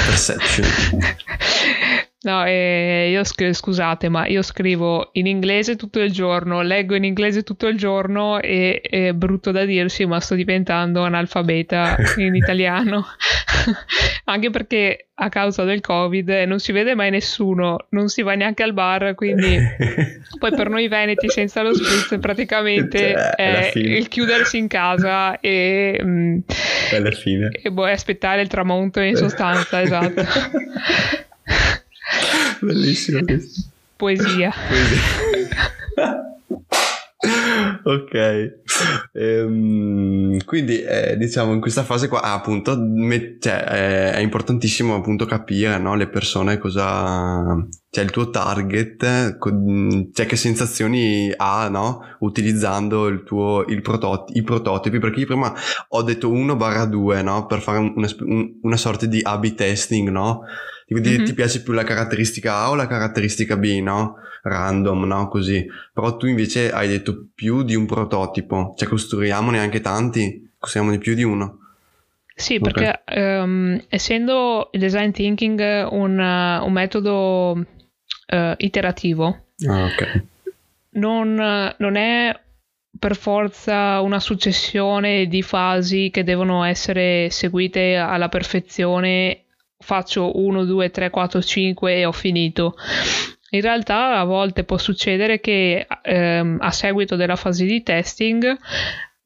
Perception. 0.06 0.68
No, 2.22 2.44
eh, 2.44 3.08
io 3.10 3.24
sc- 3.24 3.50
scusate, 3.50 4.10
ma 4.10 4.26
io 4.26 4.42
scrivo 4.42 5.08
in 5.12 5.26
inglese 5.26 5.76
tutto 5.76 6.00
il 6.00 6.12
giorno, 6.12 6.60
leggo 6.60 6.94
in 6.94 7.04
inglese 7.04 7.42
tutto 7.42 7.66
il 7.66 7.78
giorno 7.78 8.38
e 8.40 8.82
è 8.82 9.14
brutto 9.14 9.52
da 9.52 9.64
dirsi, 9.64 10.04
ma 10.04 10.20
sto 10.20 10.34
diventando 10.34 11.02
analfabeta 11.02 11.96
in 12.18 12.34
italiano. 12.34 13.06
Anche 14.24 14.50
perché 14.50 15.08
a 15.14 15.30
causa 15.30 15.64
del 15.64 15.80
Covid 15.80 16.28
non 16.46 16.58
si 16.58 16.72
vede 16.72 16.94
mai 16.94 17.08
nessuno, 17.08 17.86
non 17.90 18.08
si 18.10 18.20
va 18.20 18.34
neanche 18.34 18.64
al 18.64 18.74
bar, 18.74 19.14
quindi 19.14 19.58
poi 20.38 20.50
per 20.50 20.68
noi 20.68 20.88
veneti 20.88 21.30
senza 21.30 21.62
lo 21.62 21.72
spritz 21.74 22.20
praticamente 22.20 23.12
cioè, 23.12 23.30
è 23.30 23.72
il 23.74 24.08
chiudersi 24.08 24.58
in 24.58 24.68
casa 24.68 25.40
e, 25.40 25.98
mm, 26.02 26.38
fine. 27.12 27.48
e 27.50 27.72
poi 27.72 27.92
aspettare 27.92 28.42
il 28.42 28.48
tramonto 28.48 29.00
in 29.00 29.16
sostanza, 29.16 29.80
esatto. 29.80 30.22
Bellissimo 32.60 33.22
questo. 33.24 33.68
Poesia. 33.96 34.52
Poesia. 34.68 36.28
ok, 37.84 38.60
ehm, 39.12 40.42
quindi 40.44 40.80
eh, 40.80 41.16
diciamo 41.18 41.52
in 41.52 41.60
questa 41.60 41.82
fase 41.82 42.08
qua, 42.08 42.22
ah, 42.22 42.34
appunto, 42.34 42.78
me, 42.78 43.36
cioè, 43.38 43.62
è, 43.62 44.10
è, 44.12 44.18
importantissimo 44.20 44.94
appunto 44.94 45.26
capire 45.26 45.78
no, 45.78 45.94
le 45.94 46.08
persone 46.08 46.56
cosa, 46.58 47.56
cioè 47.90 48.04
il 48.04 48.10
tuo 48.10 48.30
target, 48.30 49.36
cioè 50.12 50.26
che 50.26 50.36
sensazioni 50.36 51.30
ha 51.36 51.68
no, 51.68 52.16
utilizzando 52.20 53.06
il 53.06 53.22
tuo, 53.22 53.64
il 53.66 53.82
protot- 53.82 54.34
i 54.34 54.42
prototipi, 54.42 54.98
perché 54.98 55.20
io 55.20 55.26
prima 55.26 55.52
ho 55.88 56.02
detto 56.02 56.30
1 56.30 56.56
barra 56.56 56.86
2 56.86 57.22
no, 57.22 57.46
per 57.46 57.60
fare 57.60 57.78
una, 57.78 58.08
una 58.62 58.76
sorta 58.76 59.06
di 59.06 59.20
A-B 59.22 59.54
testing, 59.54 60.08
no? 60.08 60.44
Quindi 60.90 61.10
mm-hmm. 61.10 61.24
ti 61.24 61.34
piace 61.34 61.62
più 61.62 61.72
la 61.72 61.84
caratteristica 61.84 62.56
A 62.56 62.70
o 62.70 62.74
la 62.74 62.88
caratteristica 62.88 63.56
B, 63.56 63.78
no? 63.80 64.16
Random, 64.42 65.04
no? 65.04 65.28
Così. 65.28 65.64
Però 65.92 66.16
tu 66.16 66.26
invece 66.26 66.72
hai 66.72 66.88
detto 66.88 67.28
più 67.32 67.62
di 67.62 67.76
un 67.76 67.86
prototipo, 67.86 68.74
cioè 68.76 68.88
costruiamo 68.88 69.52
neanche 69.52 69.80
tanti, 69.80 70.50
costruiamo 70.58 70.92
di 70.92 70.98
più 70.98 71.14
di 71.14 71.22
uno. 71.22 71.58
Sì, 72.34 72.58
perché 72.58 73.02
okay. 73.04 73.40
um, 73.40 73.84
essendo 73.88 74.70
il 74.72 74.80
design 74.80 75.10
thinking 75.12 75.86
un, 75.90 76.18
un 76.18 76.72
metodo 76.72 77.50
uh, 77.50 78.54
iterativo, 78.56 79.46
ah, 79.68 79.84
okay. 79.84 80.26
non, 80.92 81.74
non 81.76 81.96
è 81.96 82.36
per 82.98 83.14
forza 83.14 84.00
una 84.00 84.18
successione 84.18 85.26
di 85.26 85.42
fasi 85.42 86.10
che 86.10 86.24
devono 86.24 86.64
essere 86.64 87.30
seguite 87.30 87.94
alla 87.94 88.28
perfezione 88.28 89.44
faccio 89.80 90.38
1, 90.38 90.64
2, 90.64 90.90
3, 90.90 91.10
4, 91.10 91.42
5 91.42 91.94
e 91.94 92.04
ho 92.04 92.12
finito. 92.12 92.74
In 93.50 93.62
realtà 93.62 94.18
a 94.18 94.24
volte 94.24 94.64
può 94.64 94.78
succedere 94.78 95.40
che 95.40 95.86
ehm, 96.02 96.58
a 96.60 96.70
seguito 96.70 97.16
della 97.16 97.36
fase 97.36 97.64
di 97.64 97.82
testing 97.82 98.56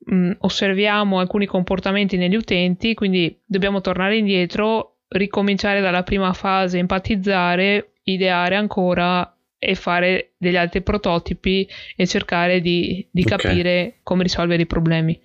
mh, 0.06 0.14
mm, 0.14 0.30
osserviamo 0.38 1.18
alcuni 1.18 1.46
comportamenti 1.46 2.16
negli 2.16 2.36
utenti, 2.36 2.94
quindi 2.94 3.38
dobbiamo 3.44 3.80
tornare 3.80 4.16
indietro, 4.16 5.00
ricominciare 5.08 5.80
dalla 5.80 6.02
prima 6.02 6.32
fase, 6.32 6.78
empatizzare, 6.78 7.94
ideare 8.04 8.56
ancora 8.56 9.28
e 9.58 9.74
fare 9.74 10.34
degli 10.36 10.56
altri 10.56 10.82
prototipi 10.82 11.66
e 11.96 12.06
cercare 12.06 12.60
di, 12.60 13.06
di 13.10 13.22
okay. 13.22 13.36
capire 13.36 13.94
come 14.02 14.22
risolvere 14.22 14.62
i 14.62 14.66
problemi. 14.66 15.18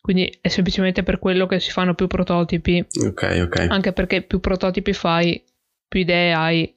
Quindi 0.00 0.38
è 0.40 0.48
semplicemente 0.48 1.02
per 1.02 1.18
quello 1.18 1.46
che 1.46 1.60
si 1.60 1.70
fanno 1.70 1.94
più 1.94 2.06
prototipi. 2.06 2.84
Ok, 3.04 3.42
ok. 3.44 3.66
Anche 3.68 3.92
perché 3.92 4.22
più 4.22 4.40
prototipi 4.40 4.92
fai, 4.92 5.42
più 5.86 6.00
idee 6.00 6.32
hai, 6.32 6.74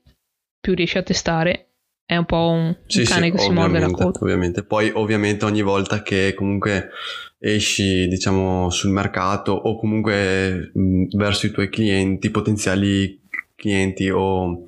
più 0.60 0.74
riesci 0.74 0.98
a 0.98 1.04
testare. 1.04 1.68
È 2.06 2.18
un 2.18 2.26
po' 2.26 2.50
un, 2.50 2.76
sì, 2.86 3.00
un 3.00 3.06
cane 3.06 3.26
sì, 3.28 3.32
che 3.32 3.38
si 3.40 3.50
morde 3.52 3.80
la 3.80 3.90
coda. 3.90 4.20
Ovviamente. 4.20 4.64
Poi 4.64 4.92
ovviamente 4.94 5.46
ogni 5.46 5.62
volta 5.62 6.02
che 6.04 6.34
comunque 6.36 6.90
esci 7.40 8.08
diciamo 8.08 8.70
sul 8.70 8.92
mercato 8.92 9.54
o 9.54 9.78
comunque 9.78 10.72
mh, 10.74 11.18
verso 11.18 11.46
i 11.46 11.52
tuoi 11.52 11.70
clienti, 11.70 12.30
potenziali 12.30 13.22
clienti 13.56 14.10
o, 14.10 14.66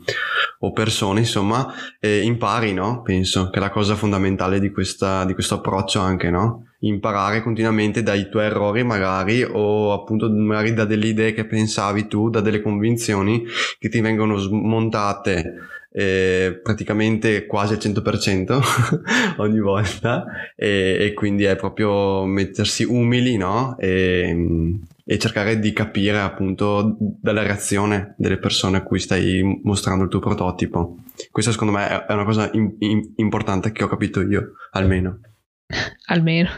o 0.60 0.72
persone, 0.72 1.20
insomma, 1.20 1.74
eh, 2.00 2.22
impari, 2.22 2.74
no? 2.74 3.02
Penso 3.02 3.50
che 3.50 3.58
è 3.58 3.62
la 3.62 3.70
cosa 3.70 3.96
fondamentale 3.96 4.62
di, 4.62 4.72
questa, 4.72 5.26
di 5.26 5.34
questo 5.34 5.56
approccio 5.56 6.00
anche, 6.00 6.30
no? 6.30 6.70
Imparare 6.86 7.42
continuamente 7.42 8.04
dai 8.04 8.30
tuoi 8.30 8.46
errori 8.46 8.84
magari 8.84 9.44
o 9.44 9.92
appunto 9.92 10.30
magari 10.30 10.74
da 10.74 10.86
delle 10.86 11.08
idee 11.08 11.34
che 11.34 11.46
pensavi 11.46 12.08
tu, 12.08 12.30
da 12.30 12.42
delle 12.42 12.62
convinzioni 12.62 13.44
che 13.80 13.90
ti 13.90 14.02
vengono 14.02 14.38
smontate 14.38 15.54
eh, 15.98 16.60
praticamente 16.62 17.46
quasi 17.46 17.74
al 17.74 17.80
100% 17.80 18.60
ogni 19.42 19.60
volta. 19.60 20.26
E, 20.56 20.98
e, 21.00 21.14
quindi 21.14 21.46
è 21.46 21.56
proprio 21.56 22.26
mettersi 22.26 22.84
umili 22.84 23.38
no? 23.38 23.78
e, 23.80 24.78
e, 25.06 25.18
cercare 25.18 25.58
di 25.58 25.72
capire 25.72 26.20
appunto 26.20 26.98
dalla 27.00 27.44
reazione 27.44 28.14
delle 28.18 28.38
persone 28.38 28.78
a 28.78 28.84
cui 28.84 29.00
stai 29.00 29.42
mostrando 29.64 30.04
il 30.04 30.10
tuo 30.10 30.20
prototipo. 30.20 30.98
Questa 31.32 31.52
secondo 31.52 31.74
me 31.74 32.06
è 32.06 32.14
una 32.14 32.26
cosa 32.26 32.50
in, 32.52 32.76
in, 32.80 33.14
importante 33.16 33.72
che 33.72 33.84
ho 33.84 33.88
capito 33.88 34.22
io 34.22 34.52
almeno 34.72 35.20
almeno 36.08 36.50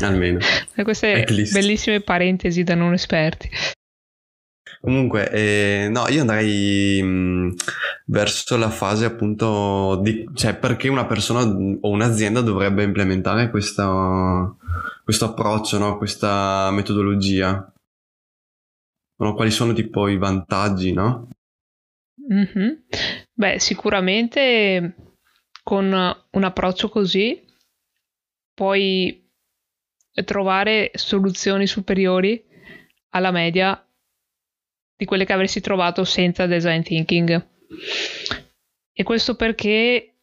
almeno 0.00 0.38
queste 0.82 1.24
bellissime 1.52 2.00
parentesi 2.00 2.62
da 2.62 2.74
non 2.74 2.92
esperti 2.92 3.48
Comunque, 4.84 5.30
eh, 5.30 5.88
no, 5.88 6.06
io 6.08 6.20
andrei 6.20 7.02
mh, 7.02 7.06
mm, 7.06 7.50
verso 8.08 8.58
la 8.58 8.68
fase 8.68 9.06
appunto 9.06 9.98
di, 10.02 10.28
cioè 10.34 10.54
perché 10.56 10.88
una 10.88 11.06
persona 11.06 11.40
o 11.40 11.88
un'azienda 11.88 12.42
dovrebbe 12.42 12.82
implementare 12.82 13.48
questa, 13.48 14.54
questo 15.02 15.24
approccio, 15.24 15.78
no? 15.78 15.96
questa 15.96 16.70
metodologia. 16.70 17.72
No? 19.16 19.34
Quali 19.34 19.50
sono 19.50 19.72
tipo 19.72 20.06
i 20.06 20.18
vantaggi, 20.18 20.92
no? 20.92 21.30
Mm-hmm. 22.30 22.72
Beh, 23.32 23.58
sicuramente 23.58 24.96
con 25.62 25.86
un 25.86 26.44
approccio 26.44 26.90
così 26.90 27.42
puoi 28.54 29.28
trovare 30.24 30.92
soluzioni 30.94 31.66
superiori 31.66 32.42
alla 33.10 33.32
media 33.32 33.78
di 34.96 35.04
quelle 35.04 35.24
che 35.24 35.32
avresti 35.32 35.60
trovato 35.60 36.04
senza 36.04 36.46
design 36.46 36.82
thinking. 36.82 37.48
E 38.92 39.02
questo 39.02 39.34
perché 39.34 40.14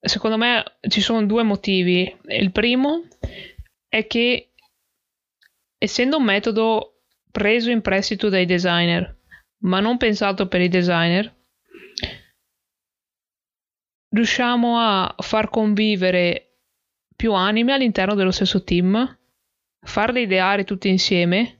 secondo 0.00 0.36
me 0.36 0.64
ci 0.88 1.00
sono 1.00 1.24
due 1.26 1.42
motivi. 1.42 2.16
Il 2.28 2.50
primo 2.50 3.06
è 3.88 4.06
che 4.06 4.52
essendo 5.78 6.16
un 6.16 6.24
metodo 6.24 7.02
preso 7.30 7.70
in 7.70 7.82
prestito 7.82 8.28
dai 8.28 8.46
designer, 8.46 9.20
ma 9.62 9.80
non 9.80 9.96
pensato 9.96 10.48
per 10.48 10.60
i 10.60 10.68
designer, 10.68 11.32
riusciamo 14.08 14.78
a 14.78 15.14
far 15.18 15.50
convivere 15.50 16.45
più 17.16 17.32
anime 17.32 17.72
all'interno 17.72 18.14
dello 18.14 18.30
stesso 18.30 18.62
team, 18.62 19.18
farle 19.80 20.20
ideare 20.20 20.64
tutte 20.64 20.88
insieme 20.88 21.56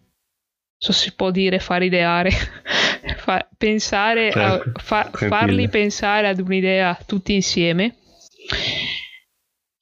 so 0.79 0.92
si 0.92 1.14
può 1.14 1.31
dire 1.31 1.59
far 1.59 1.83
ideare, 1.83 2.31
fa, 3.16 3.49
pensare 3.57 4.31
a, 4.31 4.62
fa, 4.75 5.11
farli 5.12 5.69
pensare 5.69 6.29
ad 6.29 6.38
un'idea 6.40 6.99
tutti 7.07 7.35
insieme. 7.35 7.97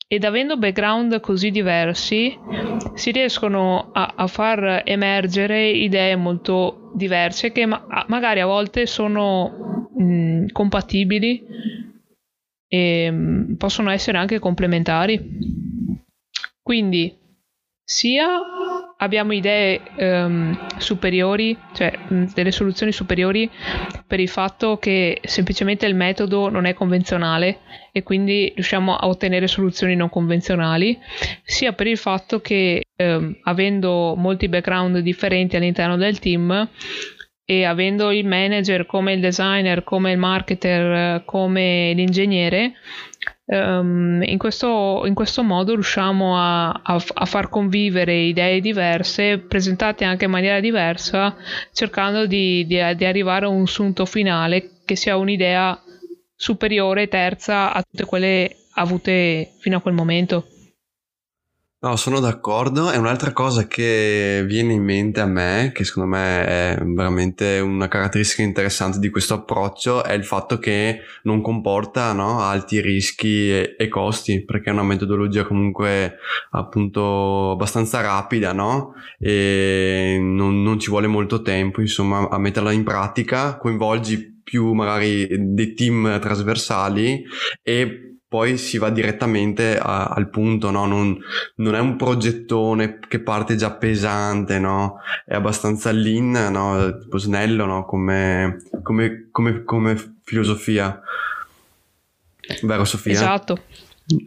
Ed 0.06 0.24
avendo 0.24 0.56
background 0.56 1.18
così 1.20 1.50
diversi, 1.50 2.37
si 2.94 3.10
riescono 3.10 3.90
a, 3.92 4.14
a 4.16 4.26
far 4.28 4.82
emergere 4.84 5.68
idee 5.68 6.14
molto 6.14 6.92
diverse 6.94 7.50
che 7.50 7.66
ma, 7.66 7.84
magari 8.06 8.40
a 8.40 8.46
volte 8.46 8.87
sono 8.87 9.88
mh, 9.96 10.46
compatibili 10.52 11.42
e 12.74 13.08
mh, 13.08 13.54
possono 13.56 13.90
essere 13.90 14.18
anche 14.18 14.40
complementari. 14.40 15.20
Quindi 16.60 17.16
sia 17.84 18.40
abbiamo 18.96 19.32
idee 19.32 19.80
um, 19.98 20.58
superiori, 20.78 21.56
cioè 21.74 21.92
delle 22.08 22.50
soluzioni 22.50 22.90
superiori 22.90 23.48
per 24.06 24.18
il 24.18 24.28
fatto 24.28 24.78
che 24.78 25.20
semplicemente 25.22 25.87
il 25.87 25.94
metodo 25.94 26.48
non 26.48 26.64
è 26.64 26.72
convenzionale 26.72 27.60
e 27.92 28.02
quindi 28.02 28.50
riusciamo 28.54 28.96
a 28.96 29.06
ottenere 29.06 29.46
soluzioni 29.46 29.94
non 29.94 30.08
convenzionali, 30.08 30.98
sia 31.44 31.74
per 31.74 31.87
il 31.87 31.98
fatto 31.98 32.40
che 32.40 32.87
um, 32.96 33.37
avendo 33.42 34.14
molti 34.16 34.48
background 34.48 34.98
differenti 34.98 35.56
all'interno 35.56 35.96
del 35.96 36.18
team 36.18 36.68
e 37.44 37.64
avendo 37.64 38.11
il 38.11 38.26
manager 38.26 38.87
come 38.87 39.12
il 39.12 39.20
designer, 39.20 39.85
come 39.85 40.12
il 40.12 40.18
marketer, 40.18 41.24
come 41.24 41.92
l'ingegnere, 41.94 42.72
Um, 43.46 44.22
in, 44.22 44.38
questo, 44.38 45.02
in, 45.04 45.12
questo, 45.12 45.42
modo 45.42 45.74
riusciamo 45.74 46.38
a, 46.38 46.70
a, 46.70 47.04
a, 47.12 47.24
far 47.26 47.50
convivere 47.50 48.14
idee 48.14 48.59
diverse, 48.61 49.37
presentate 49.37 50.04
anche 50.04 50.24
in 50.24 50.30
maniera 50.30 50.61
diversa, 50.61 51.37
cercando 51.70 52.26
di, 52.26 52.64
di, 52.66 52.80
di 52.96 53.04
arrivare 53.04 53.44
a 53.44 53.50
un 53.50 53.66
sunto 53.66 54.07
finale 54.07 54.80
che 54.87 54.96
sia 54.96 55.18
un'idea 55.18 55.78
superiore, 56.35 57.09
terza 57.09 57.74
a 57.74 57.83
tutte 57.83 58.07
quelle 58.07 58.57
avute 58.76 59.52
fino 59.61 59.76
a 59.76 59.80
quel 59.83 59.94
momento. 59.94 60.46
No, 61.85 61.97
sono 61.97 62.18
d'accordo. 62.18 62.90
E 62.90 62.97
un'altra 62.97 63.35
cosa 63.35 63.66
che 63.66 64.42
viene 64.47 64.73
in 64.73 64.83
mente 64.83 65.20
a 65.20 65.27
me, 65.27 65.70
che 65.75 65.85
secondo 65.85 66.09
me 66.09 66.47
è 66.47 66.79
veramente 66.83 67.59
una 67.59 67.88
caratteristica 67.88 68.40
interessante 68.40 68.99
di 68.99 69.11
questo 69.11 69.35
approccio, 69.35 70.03
è 70.03 70.14
il 70.14 70.25
fatto 70.25 70.59
che 70.59 71.01
non 71.25 71.42
comporta 71.42 72.14
no, 72.14 72.40
alti 72.40 72.81
rischi 72.81 73.51
e, 73.51 73.77
e, 73.79 73.88
costi, 73.88 74.42
perché 74.47 74.70
è 74.70 74.73
una 74.73 74.83
metodologia 74.83 75.44
comunque 75.44 76.16
appunto 76.53 77.51
abbastanza 77.51 78.01
rapida, 78.01 78.55
no? 78.55 78.94
E 79.18 80.16
non, 80.18 80.62
non 80.62 80.81
ci 80.81 80.88
vuole 80.88 81.07
molto 81.07 81.42
tempo, 81.42 81.83
insomma, 81.83 82.31
a 82.31 82.38
metterla 82.38 82.73
in 82.73 82.83
pratica, 82.83 83.59
coinvolgi 83.59 84.40
più 84.42 84.73
magari 84.73 85.27
dei 85.53 85.75
team 85.75 86.18
trasversali 86.18 87.25
e 87.62 88.13
poi 88.26 88.58
si 88.58 88.78
va 88.78 88.90
direttamente 88.90 89.78
a, 89.78 90.06
al 90.06 90.28
punto, 90.28 90.70
no? 90.70 90.87
Non, 90.87 91.16
non, 91.56 91.74
è 91.74 91.78
un 91.78 91.96
progettone 91.96 92.98
che 93.06 93.20
parte 93.20 93.56
già 93.56 93.70
pesante, 93.72 94.58
no? 94.58 95.00
È 95.24 95.34
abbastanza 95.34 95.90
lean, 95.92 96.50
no? 96.50 96.98
Tipo 96.98 97.18
snello, 97.18 97.64
no? 97.66 97.84
Come, 97.84 98.62
come, 98.82 99.28
come, 99.30 99.64
come 99.64 100.14
filosofia. 100.24 101.00
Vero 102.62 102.84
Sofia? 102.84 103.12
Esatto, 103.12 103.62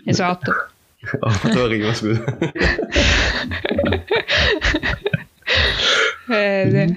esatto. 0.05 0.51
Ho 1.19 1.29
fatto 1.29 1.67
rima, 1.67 1.93
scusa. 1.93 2.23
eh. 6.29 6.95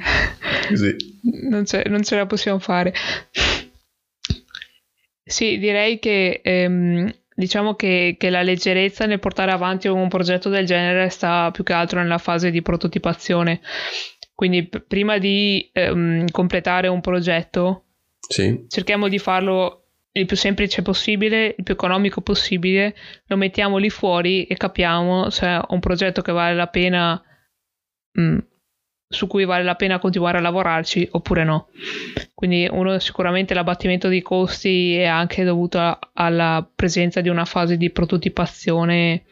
Non, 1.49 1.65
non 1.87 2.03
ce 2.05 2.17
la 2.17 2.27
possiamo 2.27 2.59
fare. 2.59 2.95
Sì, 5.31 5.59
direi 5.59 6.01
che 6.01 6.41
ehm, 6.43 7.09
diciamo 7.37 7.75
che, 7.75 8.17
che, 8.19 8.31
la 8.31 8.43
leggerezza 8.43 9.07
nel 9.07 9.21
portare 9.21 9.53
avanti 9.53 9.87
un 9.87 10.09
progetto 10.09 10.49
del 10.49 10.67
genere 10.67 11.09
sta 11.09 11.53
più 11.53 11.63
che 11.63 11.73
altro 11.73 12.01
nella 12.01 12.19
fase 12.19 12.51
di 12.51 12.63
prototipazione. 12.63 13.61
Quindi 14.35 14.67
p- 14.67 14.81
prima 14.81 15.19
di 15.19 15.71
ehm, 15.73 16.31
completare 16.33 16.89
un 16.89 17.01
progetto, 17.01 17.85
sì. 18.19 18.65
cerchiamo 18.67 19.07
di 19.07 19.21
farlo 19.21 19.85
il 20.13 20.27
più 20.27 20.37
semplice 20.37 20.83
possibile, 20.83 21.55
il 21.57 21.63
più 21.63 21.75
economico 21.75 22.23
possibile, 22.23 22.97
lo 23.27 23.37
mettiamo 23.37 23.77
lì 23.77 23.89
fuori 23.89 24.47
e 24.47 24.57
capiamo 24.57 25.31
se 25.31 25.47
è 25.47 25.61
un 25.69 25.79
progetto 25.79 26.23
che 26.23 26.33
vale 26.33 26.57
la 26.57 26.67
pena 26.67 27.23
mh, 28.13 28.39
su 29.13 29.27
cui 29.27 29.45
vale 29.45 29.65
la 29.65 29.75
pena 29.75 29.99
continuare 29.99 30.39
a 30.39 30.41
lavorarci 30.41 31.09
oppure 31.11 31.43
no. 31.43 31.69
Quindi 32.33 32.69
uno 32.71 33.01
sicuramente 33.01 33.55
l'abbattimento 33.55 34.07
dei 34.07 34.23
costi 34.23 34.95
è 34.95 35.07
anche 35.07 35.43
dovuto 35.43 35.99
alla 36.13 36.71
presenza 36.73 37.21
di 37.21 37.29
una 37.29 37.45
fase 37.45 37.77
di 37.77 37.91
prototipazione 37.91 39.25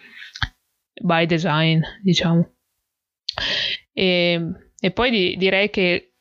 by 1.01 1.27
design, 1.27 1.81
diciamo. 2.03 2.55
E, 3.93 4.53
e 4.81 4.91
poi 4.91 5.11
di, 5.11 5.37
direi 5.37 5.71
che, 5.71 6.15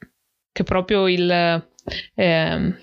che, 0.51 0.63
proprio 0.63 1.07
il, 1.07 1.29
eh, 1.31 2.75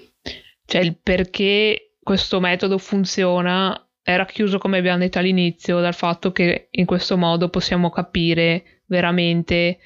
cioè 0.67 0.81
il 0.83 0.99
perché 1.01 1.93
questo 2.03 2.41
metodo 2.41 2.79
funziona 2.79 3.79
è 4.03 4.17
racchiuso, 4.17 4.59
come 4.59 4.79
abbiamo 4.79 4.99
detto 4.99 5.21
all'inizio, 5.21 5.79
dal 5.79 5.95
fatto 5.95 6.33
che 6.33 6.67
in 6.73 6.85
questo 6.85 7.17
modo 7.17 7.49
possiamo 7.49 7.91
capire 7.91 8.83
veramente 8.87 9.79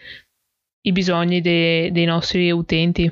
i 0.88 0.92
bisogni 0.92 1.40
de- 1.40 1.90
dei 1.92 2.04
nostri 2.04 2.50
utenti. 2.50 3.10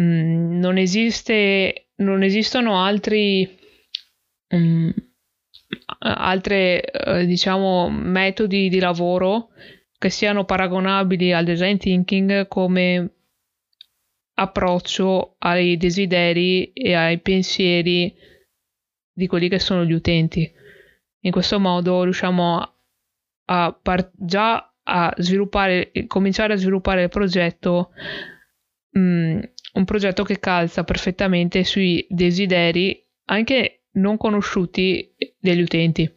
Mm, 0.00 0.58
non, 0.58 0.76
esiste, 0.76 1.88
non 1.96 2.22
esistono 2.22 2.82
altri, 2.82 3.48
um, 4.48 4.92
altre, 5.98 6.82
uh, 6.92 7.24
diciamo, 7.24 7.88
metodi 7.88 8.68
di 8.68 8.78
lavoro 8.78 9.48
che 9.98 10.10
siano 10.10 10.44
paragonabili 10.44 11.32
al 11.32 11.44
design 11.44 11.76
thinking 11.78 12.46
come 12.48 13.10
approccio 14.38 15.36
ai 15.38 15.78
desideri 15.78 16.72
e 16.72 16.92
ai 16.92 17.18
pensieri 17.20 18.14
di 19.10 19.26
quelli 19.26 19.48
che 19.48 19.58
sono 19.58 19.84
gli 19.84 19.92
utenti. 19.92 20.52
In 21.20 21.32
questo 21.32 21.58
modo 21.58 22.02
riusciamo 22.02 22.74
a 23.46 23.72
par- 23.72 24.10
già 24.12 24.70
a 24.88 25.12
sviluppare, 25.16 25.90
cominciare 26.06 26.52
a 26.52 26.56
sviluppare 26.56 27.04
il 27.04 27.08
progetto, 27.08 27.90
mm, 28.98 29.40
un 29.74 29.84
progetto 29.84 30.22
che 30.22 30.38
calza 30.38 30.84
perfettamente 30.84 31.64
sui 31.64 32.06
desideri 32.08 33.04
anche 33.26 33.86
non 33.92 34.16
conosciuti 34.16 35.14
degli 35.38 35.62
utenti. 35.62 36.10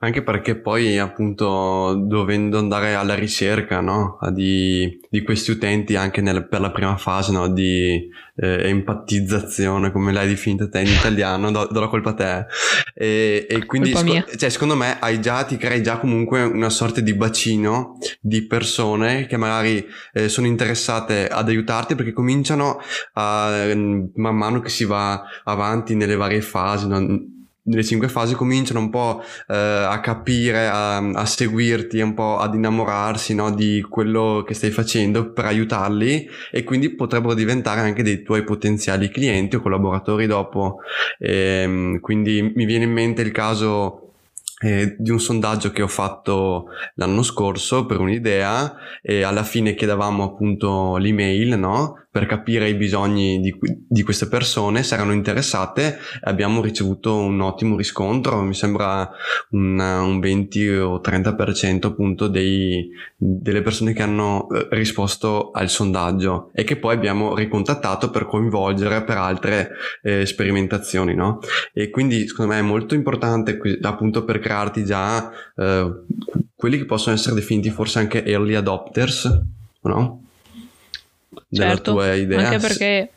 Anche 0.00 0.22
perché 0.22 0.54
poi 0.54 0.96
appunto 0.96 1.94
dovendo 2.06 2.56
andare 2.56 2.94
alla 2.94 3.16
ricerca 3.16 3.80
no? 3.80 4.16
di, 4.30 5.00
di, 5.10 5.24
questi 5.24 5.50
utenti 5.50 5.96
anche 5.96 6.20
nel, 6.20 6.46
per 6.46 6.60
la 6.60 6.70
prima 6.70 6.96
fase 6.96 7.32
no? 7.32 7.48
di 7.48 8.08
eh, 8.36 8.68
empatizzazione 8.68 9.90
come 9.90 10.12
l'hai 10.12 10.28
definita 10.28 10.68
te 10.68 10.82
in 10.82 10.86
italiano 10.86 11.50
do, 11.50 11.66
do 11.68 11.80
la 11.80 11.88
colpa 11.88 12.10
a 12.10 12.14
te 12.14 12.46
e, 12.94 13.44
e 13.50 13.66
quindi 13.66 13.92
sco- 13.92 14.36
cioè, 14.36 14.48
secondo 14.50 14.76
me 14.76 14.98
hai 15.00 15.20
già, 15.20 15.42
ti 15.42 15.56
crei 15.56 15.82
già 15.82 15.98
comunque 15.98 16.44
una 16.44 16.70
sorta 16.70 17.00
di 17.00 17.14
bacino 17.14 17.98
di 18.20 18.46
persone 18.46 19.26
che 19.26 19.36
magari 19.36 19.84
eh, 20.12 20.28
sono 20.28 20.46
interessate 20.46 21.26
ad 21.26 21.48
aiutarti 21.48 21.96
perché 21.96 22.12
cominciano 22.12 22.78
a, 23.14 23.74
man 23.74 24.36
mano 24.36 24.60
che 24.60 24.68
si 24.68 24.84
va 24.84 25.24
avanti 25.42 25.96
nelle 25.96 26.14
varie 26.14 26.40
fasi 26.40 26.86
no? 26.86 27.36
Nelle 27.68 27.84
cinque 27.84 28.08
fasi 28.08 28.34
cominciano 28.34 28.80
un 28.80 28.90
po' 28.90 29.22
eh, 29.46 29.54
a 29.54 30.00
capire, 30.00 30.66
a, 30.66 30.96
a, 30.96 31.24
seguirti, 31.24 32.00
un 32.00 32.14
po' 32.14 32.38
ad 32.38 32.54
innamorarsi 32.54 33.34
no, 33.34 33.52
di 33.52 33.84
quello 33.88 34.42
che 34.46 34.54
stai 34.54 34.70
facendo 34.70 35.32
per 35.32 35.44
aiutarli 35.44 36.28
e 36.50 36.64
quindi 36.64 36.90
potrebbero 36.90 37.34
diventare 37.34 37.80
anche 37.80 38.02
dei 38.02 38.22
tuoi 38.22 38.42
potenziali 38.42 39.10
clienti 39.10 39.56
o 39.56 39.60
collaboratori 39.60 40.26
dopo. 40.26 40.78
E, 41.18 41.62
ehm, 41.62 42.00
quindi 42.00 42.52
mi 42.54 42.64
viene 42.64 42.84
in 42.84 42.92
mente 42.92 43.22
il 43.22 43.32
caso 43.32 44.08
eh, 44.60 44.96
di 44.98 45.10
un 45.10 45.20
sondaggio 45.20 45.70
che 45.70 45.82
ho 45.82 45.88
fatto 45.88 46.66
l'anno 46.94 47.22
scorso 47.22 47.86
per 47.86 48.00
un'idea 48.00 48.74
e 49.00 49.22
alla 49.22 49.44
fine 49.44 49.74
chiedevamo 49.74 50.24
appunto 50.24 50.96
l'email, 50.96 51.56
no? 51.58 52.06
Per 52.18 52.26
capire 52.26 52.68
i 52.68 52.74
bisogni 52.74 53.38
di, 53.38 53.56
di, 53.86 54.02
queste 54.02 54.26
persone, 54.26 54.82
se 54.82 54.94
erano 54.94 55.12
interessate 55.12 55.98
abbiamo 56.22 56.60
ricevuto 56.60 57.14
un 57.16 57.40
ottimo 57.40 57.76
riscontro, 57.76 58.40
mi 58.40 58.54
sembra 58.54 59.08
un, 59.50 59.78
un 59.78 60.18
20 60.18 60.68
o 60.78 61.00
30% 61.00 61.86
appunto 61.86 62.26
dei, 62.26 62.90
delle 63.16 63.62
persone 63.62 63.92
che 63.92 64.02
hanno 64.02 64.48
eh, 64.50 64.66
risposto 64.72 65.52
al 65.52 65.68
sondaggio 65.68 66.50
e 66.52 66.64
che 66.64 66.76
poi 66.76 66.96
abbiamo 66.96 67.36
ricontattato 67.36 68.10
per 68.10 68.26
coinvolgere 68.26 69.04
per 69.04 69.16
altre 69.16 69.70
eh, 70.02 70.26
sperimentazioni, 70.26 71.14
no? 71.14 71.38
E 71.72 71.88
quindi 71.88 72.26
secondo 72.26 72.52
me 72.52 72.58
è 72.58 72.62
molto 72.62 72.96
importante 72.96 73.60
appunto 73.82 74.24
per 74.24 74.40
crearti 74.40 74.84
già 74.84 75.30
eh, 75.54 76.02
quelli 76.56 76.78
che 76.78 76.84
possono 76.84 77.14
essere 77.14 77.36
definiti 77.36 77.70
forse 77.70 78.00
anche 78.00 78.24
early 78.24 78.54
adopters, 78.56 79.40
no? 79.82 80.22
Della 81.48 81.70
certo, 81.70 81.92
tua 81.92 82.14
idea. 82.14 82.38
Anche 82.38 82.58
perché 82.58 83.10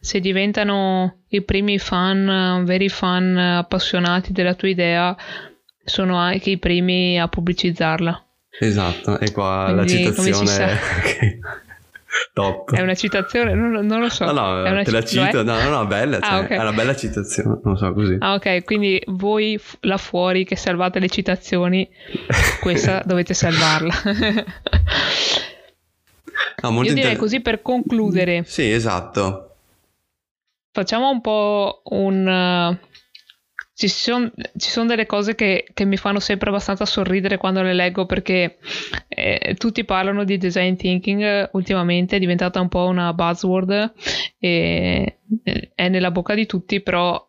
se 0.00 0.20
diventano 0.20 1.22
i 1.28 1.42
primi 1.42 1.78
fan, 1.78 2.64
veri 2.64 2.88
fan 2.88 3.36
appassionati 3.36 4.32
della 4.32 4.54
tua 4.54 4.68
idea, 4.68 5.16
sono 5.84 6.16
anche 6.16 6.50
i 6.50 6.58
primi 6.58 7.20
a 7.20 7.28
pubblicizzarla. 7.28 8.24
Esatto, 8.60 9.18
e 9.18 9.30
qua 9.32 9.72
Quindi, 9.72 10.04
la 10.04 10.12
citazione 10.12 10.80
top. 12.32 12.74
È 12.74 12.80
una 12.80 12.94
citazione? 12.94 13.54
Non, 13.54 13.86
non 13.86 14.00
lo 14.00 14.08
so. 14.08 14.24
No, 14.24 14.32
no, 14.32 14.64
è 14.64 14.70
una 14.70 14.82
te 14.82 14.90
la 14.90 15.04
cito. 15.04 15.42
No, 15.42 15.62
no, 15.62 15.68
no, 15.68 15.86
bella, 15.86 16.20
cioè, 16.20 16.30
ah, 16.32 16.38
okay. 16.40 16.56
è 16.56 16.60
una 16.60 16.72
bella 16.72 16.96
citazione, 16.96 17.60
non 17.62 17.76
so 17.76 17.92
così. 17.92 18.16
Ah, 18.18 18.34
ok, 18.34 18.64
quindi 18.64 19.02
voi 19.06 19.60
là 19.80 19.96
fuori 19.96 20.44
che 20.44 20.56
salvate 20.56 20.98
le 20.98 21.08
citazioni, 21.08 21.88
questa 22.60 23.02
dovete 23.06 23.34
salvarla. 23.34 23.94
No, 26.62 26.70
Io 26.82 26.94
direi 26.94 27.12
inter... 27.12 27.16
così 27.16 27.40
per 27.40 27.62
concludere. 27.62 28.42
Sì, 28.44 28.70
esatto. 28.70 29.56
Facciamo 30.72 31.10
un 31.10 31.20
po' 31.20 31.82
un... 31.84 32.26
Uh, 32.26 32.86
ci, 33.74 33.88
sono, 33.88 34.30
ci 34.56 34.70
sono 34.70 34.86
delle 34.86 35.06
cose 35.06 35.34
che, 35.34 35.66
che, 35.72 35.84
mi 35.84 35.96
fanno 35.96 36.18
sempre 36.18 36.50
abbastanza 36.50 36.84
sorridere 36.84 37.36
quando 37.36 37.62
le 37.62 37.74
leggo 37.74 38.06
perché 38.06 38.58
eh, 39.06 39.54
tutti 39.56 39.84
parlano 39.84 40.24
di 40.24 40.36
design 40.36 40.74
thinking 40.74 41.50
ultimamente, 41.52 42.16
è 42.16 42.18
diventata 42.18 42.60
un 42.60 42.68
po' 42.68 42.86
una 42.86 43.12
buzzword 43.12 43.92
e 44.38 45.18
è 45.74 45.88
nella 45.88 46.10
bocca 46.10 46.34
di 46.34 46.46
tutti, 46.46 46.80
però 46.80 47.24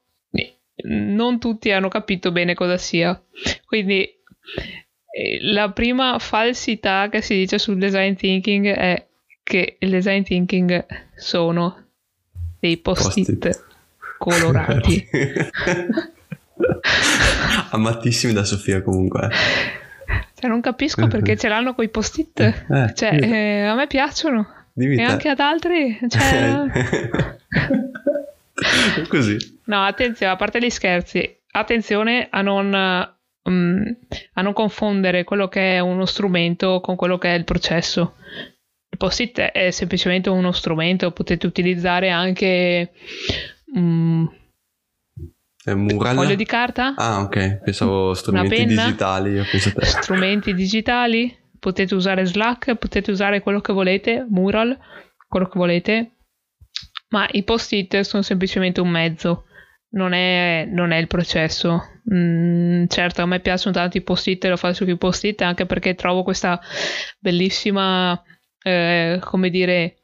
non 0.81 1.39
tutti 1.39 1.71
hanno 1.71 1.87
capito 1.87 2.31
bene 2.31 2.55
cosa 2.55 2.77
sia. 2.77 3.21
Quindi 3.65 4.07
la 5.41 5.71
prima 5.71 6.17
falsità 6.19 7.09
che 7.09 7.21
si 7.21 7.35
dice 7.35 7.57
sul 7.57 7.77
design 7.77 8.13
thinking 8.13 8.67
è 8.67 9.08
che 9.49 9.77
il 9.79 9.89
design 9.89 10.21
thinking 10.21 10.85
sono 11.15 11.85
dei 12.59 12.77
post-it, 12.77 13.39
post-it. 13.39 13.65
colorati. 14.19 15.07
Amatissimi 17.71 18.31
da 18.31 18.43
Sofia 18.43 18.83
comunque. 18.83 19.27
Cioè, 20.35 20.47
non 20.47 20.61
capisco 20.61 21.07
perché 21.07 21.35
ce 21.35 21.47
l'hanno 21.47 21.73
con 21.73 21.83
i 21.83 21.89
post-it. 21.89 22.39
Eh, 22.39 22.93
cioè, 22.93 23.17
eh, 23.19 23.65
a 23.65 23.73
me 23.73 23.87
piacciono. 23.87 24.47
Dimmi 24.71 24.93
e 24.93 24.97
te. 24.97 25.03
anche 25.03 25.29
ad 25.29 25.39
altri. 25.39 25.97
Cioè... 26.07 26.65
Così. 29.09 29.57
No, 29.65 29.83
attenzione, 29.83 30.31
a 30.31 30.35
parte 30.35 30.59
gli 30.59 30.69
scherzi, 30.69 31.37
attenzione 31.51 32.27
a 32.29 32.41
non 32.43 32.71
um, 33.43 33.97
a 34.33 34.41
non 34.41 34.53
confondere 34.53 35.23
quello 35.23 35.47
che 35.47 35.75
è 35.75 35.79
uno 35.79 36.05
strumento 36.05 36.81
con 36.81 36.95
quello 36.95 37.17
che 37.17 37.33
è 37.33 37.37
il 37.37 37.45
processo. 37.45 38.13
Post-it 38.99 39.39
è 39.39 39.71
semplicemente 39.71 40.29
uno 40.29 40.51
strumento, 40.51 41.11
potete 41.11 41.47
utilizzare 41.47 42.09
anche 42.09 42.91
um, 43.73 44.29
mural? 45.63 46.15
foglio 46.15 46.35
di 46.35 46.43
carta. 46.43 46.95
Ah, 46.97 47.21
ok, 47.21 47.61
pensavo 47.63 48.13
strumenti 48.13 48.65
digitali. 48.65 49.41
Strumenti 49.79 50.53
digitali, 50.53 51.33
potete 51.57 51.95
usare 51.95 52.25
Slack, 52.25 52.75
potete 52.75 53.11
usare 53.11 53.39
quello 53.39 53.61
che 53.61 53.71
volete, 53.71 54.25
mural, 54.29 54.77
quello 55.29 55.47
che 55.47 55.57
volete, 55.57 56.11
ma 57.11 57.25
i 57.31 57.43
post-it 57.43 58.01
sono 58.01 58.21
semplicemente 58.21 58.81
un 58.81 58.89
mezzo 58.89 59.45
non 59.91 60.13
è, 60.13 60.67
non 60.67 60.91
è 60.91 60.97
il 60.97 61.07
processo. 61.07 61.81
Mm, 62.13 62.85
certo, 62.87 63.21
a 63.21 63.25
me 63.25 63.39
piacciono 63.39 63.73
tanto 63.73 63.97
i 63.97 64.01
post-it, 64.01 64.43
lo 64.45 64.57
faccio 64.57 64.83
sui 64.83 64.97
post-it 64.97 65.41
anche 65.41 65.65
perché 65.65 65.95
trovo 65.95 66.23
questa 66.23 66.59
bellissima, 67.19 68.21
eh, 68.61 69.19
come 69.21 69.49
dire, 69.49 69.97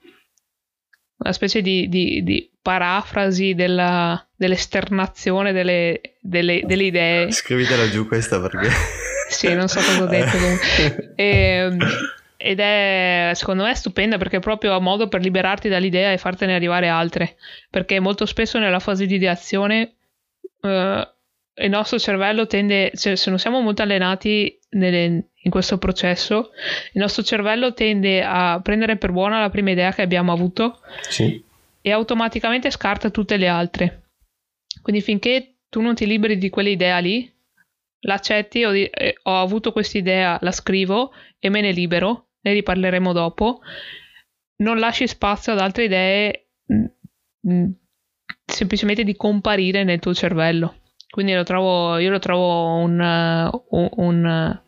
una 1.18 1.34
specie 1.34 1.62
di, 1.62 1.88
di, 1.88 2.24
di 2.24 2.50
parafrasi 2.62 3.54
della, 3.54 4.28
dell'esternazione 4.36 5.52
delle, 5.52 6.18
delle, 6.20 6.62
delle, 6.66 6.84
idee. 6.84 7.32
Scrivitela 7.32 7.90
giù 7.90 8.08
questa 8.08 8.42
perché... 8.42 8.70
sì, 9.30 9.54
non 9.54 9.68
so 9.68 9.80
cosa 9.80 10.04
ho 10.04 10.08
detto 10.08 10.38
comunque. 10.38 11.14
E, 11.16 11.26
ehm, 11.26 11.78
ed 12.38 12.60
è 12.60 13.32
secondo 13.34 13.64
me 13.64 13.74
stupenda 13.74 14.18
perché 14.18 14.38
è 14.38 14.42
proprio 14.42 14.74
a 14.74 14.80
modo 14.80 15.08
per 15.08 15.22
liberarti 15.22 15.70
dall'idea 15.70 16.12
e 16.12 16.18
fartene 16.18 16.54
arrivare 16.54 16.90
altre 16.90 17.38
perché 17.70 18.00
molto 18.00 18.26
spesso 18.26 18.60
nella 18.60 18.80
fase 18.80 19.06
di 19.06 19.16
ideazione 19.16 19.96
eh, 20.62 21.10
il 21.58 21.70
nostro 21.70 21.98
cervello 21.98 22.46
tende 22.46 22.92
se, 22.94 23.16
se 23.16 23.30
non 23.30 23.40
siamo 23.40 23.62
molto 23.62 23.82
allenati 23.82 24.60
nelle, 24.72 25.30
in 25.46 25.52
questo 25.52 25.78
processo 25.78 26.52
il 26.94 27.02
nostro 27.02 27.24
cervello 27.24 27.74
tende 27.74 28.22
a 28.24 28.60
prendere 28.62 28.98
per 28.98 29.12
buona 29.12 29.40
la 29.40 29.50
prima 29.50 29.72
idea 29.72 29.92
che 29.92 30.02
abbiamo 30.02 30.32
avuto 30.32 30.80
sì. 31.02 31.44
e 31.82 31.92
automaticamente 31.92 32.70
scarta 32.70 33.10
tutte 33.10 33.38
le 33.38 33.48
altre 33.48 34.10
quindi 34.82 35.02
finché 35.02 35.58
tu 35.70 35.82
non 35.82 35.96
ti 35.96 36.06
liberi 36.06 36.38
di 36.38 36.50
quell'idea 36.50 37.00
lì 37.00 37.32
l'accetti 38.02 38.64
ho, 38.64 38.74
eh, 38.74 39.16
ho 39.24 39.40
avuto 39.40 39.72
questa 39.72 39.98
idea 39.98 40.38
la 40.42 40.52
scrivo 40.52 41.12
e 41.40 41.50
me 41.50 41.62
ne 41.62 41.72
libero 41.72 42.26
ne 42.46 42.54
riparleremo 42.54 43.12
dopo, 43.12 43.60
non 44.58 44.78
lasci 44.78 45.08
spazio 45.08 45.54
ad 45.54 45.60
altre 45.60 45.86
idee 45.86 46.50
mh, 46.66 46.76
mm, 46.76 46.86
mh, 47.42 47.54
mm, 47.54 47.72
semplicemente 48.46 49.04
di 49.04 49.16
comparire 49.16 49.84
nel 49.84 50.00
tuo 50.00 50.14
cervello. 50.14 50.82
Quindi 51.10 51.34
lo 51.34 51.44
trovo, 51.44 51.98
io 51.98 52.12
lo 52.12 52.20
trovo 52.20 52.76
un, 52.76 53.00
uh, 53.00 53.66
un, 54.02 54.62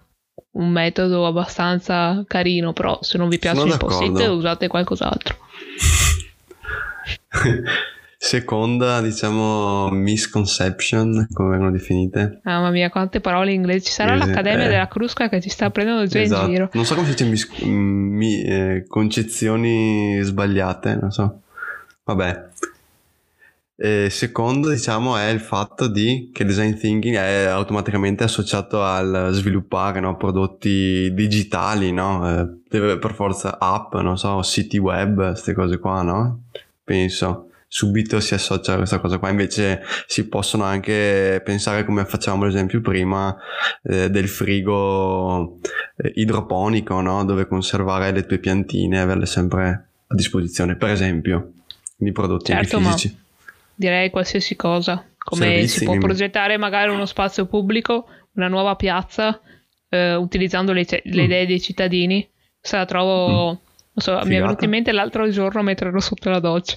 un, 0.57 0.69
metodo 0.69 1.25
abbastanza 1.25 2.23
carino, 2.27 2.73
però 2.73 2.99
se 3.01 3.17
non 3.17 3.29
vi 3.29 3.39
piacciono 3.39 3.73
i 3.73 3.77
post-it 3.77 4.27
usate 4.27 4.67
qualcos'altro. 4.67 5.35
Seconda, 8.19 8.99
diciamo, 9.01 9.89
misconception, 9.89 11.27
come 11.31 11.49
vengono 11.49 11.71
definite. 11.71 12.41
Mamma 12.43 12.71
mia, 12.71 12.89
quante 12.89 13.21
parole 13.21 13.51
in 13.51 13.57
inglese. 13.57 13.85
Ci 13.85 13.91
sarà 13.91 14.15
es- 14.15 14.25
l'Accademia 14.25 14.65
eh. 14.65 14.69
della 14.69 14.87
Crusca 14.87 15.29
che 15.29 15.39
ci 15.39 15.49
sta 15.49 15.69
prendendo 15.69 16.05
già 16.07 16.19
esatto. 16.19 16.45
in 16.47 16.51
giro. 16.51 16.69
Non 16.73 16.83
so 16.85 16.95
come 16.95 17.05
si 17.07 17.13
dice 17.13 17.25
mis- 17.25 17.61
mi- 17.61 18.41
eh, 18.41 18.85
concezioni 18.87 20.19
sbagliate, 20.23 20.97
non 20.99 21.11
so. 21.11 21.41
Vabbè. 22.03 22.45
E 23.79 24.09
secondo, 24.09 24.69
diciamo, 24.69 25.17
è 25.17 25.29
il 25.29 25.39
fatto 25.39 25.87
di 25.87 26.31
che 26.33 26.43
design 26.45 26.73
thinking 26.73 27.15
è 27.15 27.45
automaticamente 27.45 28.23
associato 28.23 28.83
al 28.83 29.29
sviluppare 29.33 29.99
no, 29.99 30.17
prodotti 30.17 31.13
digitali, 31.13 31.91
no? 31.91 32.27
Eh, 32.27 32.47
deve 32.67 32.97
per 32.97 33.13
forza 33.13 33.59
app, 33.59 33.93
non 33.95 34.17
so, 34.17 34.41
siti 34.41 34.79
web, 34.79 35.29
queste 35.29 35.53
cose 35.53 35.77
qua, 35.77 36.01
no? 36.01 36.45
Penso 36.83 37.47
subito 37.69 38.19
si 38.21 38.33
associa 38.33 38.73
a 38.73 38.77
questa 38.77 38.99
cosa 38.99 39.17
qua 39.17 39.29
invece 39.29 39.81
si 40.05 40.29
possono 40.29 40.63
anche 40.63 41.41
pensare 41.43 41.83
come 41.83 42.05
facciamo 42.05 42.45
l'esempio 42.45 42.79
prima 42.79 43.35
eh, 43.83 44.09
del 44.09 44.29
frigo 44.29 45.59
eh, 45.97 46.13
idroponico 46.15 47.01
no? 47.01 47.25
dove 47.25 47.45
conservare 47.45 48.11
le 48.11 48.25
tue 48.25 48.37
piantine 48.37 48.95
e 48.95 48.99
averle 49.01 49.25
sempre 49.25 49.87
a 50.07 50.15
disposizione 50.15 50.77
per 50.77 50.91
esempio 50.91 51.51
di 51.97 52.13
prodotti 52.13 52.53
certo, 52.53 52.79
fisici 52.79 53.25
direi 53.77 54.09
qualsiasi 54.09 54.55
cosa 54.55 55.05
come 55.17 55.45
Servizi, 55.45 55.79
si 55.79 55.85
può 55.85 55.97
progettare 55.97 56.57
magari 56.57 56.89
uno 56.89 57.05
spazio 57.05 57.45
pubblico 57.45 58.07
una 58.33 58.47
nuova 58.47 58.75
piazza 58.75 59.39
eh, 59.89 60.15
utilizzando 60.15 60.73
le, 60.73 60.85
le, 60.89 61.21
mm. 61.21 61.25
idee 61.25 61.45
dei 61.45 61.61
cittadini 61.61 62.27
se 62.59 62.75
la 62.75 62.85
trovo 62.85 63.53
mm 63.53 63.65
So, 63.99 64.21
mi 64.25 64.35
è 64.35 64.41
venuto 64.41 64.63
in 64.63 64.69
mente 64.69 64.91
l'altro 64.91 65.27
giorno 65.27 65.63
metterlo 65.63 65.99
sotto 65.99 66.29
la 66.29 66.39
doccia. 66.39 66.75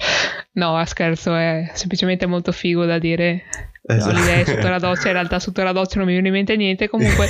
No, 0.52 0.82
scherzo, 0.86 1.34
è 1.34 1.70
semplicemente 1.74 2.24
molto 2.24 2.50
figo 2.50 2.86
da 2.86 2.98
dire. 2.98 3.42
Esatto. 3.82 4.12
No, 4.12 4.18
l'idea 4.18 4.44
sotto 4.46 4.68
la 4.68 4.78
doccia, 4.80 5.08
in 5.08 5.12
realtà 5.12 5.38
sotto 5.38 5.62
la 5.62 5.72
doccia 5.72 5.98
non 5.98 6.06
mi 6.06 6.12
viene 6.12 6.28
in 6.28 6.32
mente 6.32 6.56
niente. 6.56 6.88
Comunque, 6.88 7.26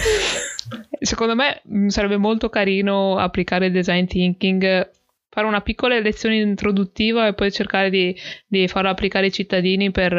secondo 1.01 1.35
me 1.35 1.61
mm, 1.69 1.89
sarebbe 1.89 2.19
molto 2.19 2.49
carino 2.49 3.19
applicare 3.19 3.67
il 3.67 3.73
design 3.73 4.05
thinking, 4.05 4.91
fare 5.31 5.47
una 5.47 5.61
piccola 5.61 5.99
lezione 5.99 6.37
introduttiva 6.37 7.27
e 7.27 7.35
poi 7.35 7.53
cercare 7.53 7.89
di, 7.89 8.15
di 8.47 8.69
farlo 8.69 8.91
applicare 8.91 9.27
ai 9.27 9.33
cittadini 9.33 9.91
per, 9.91 10.13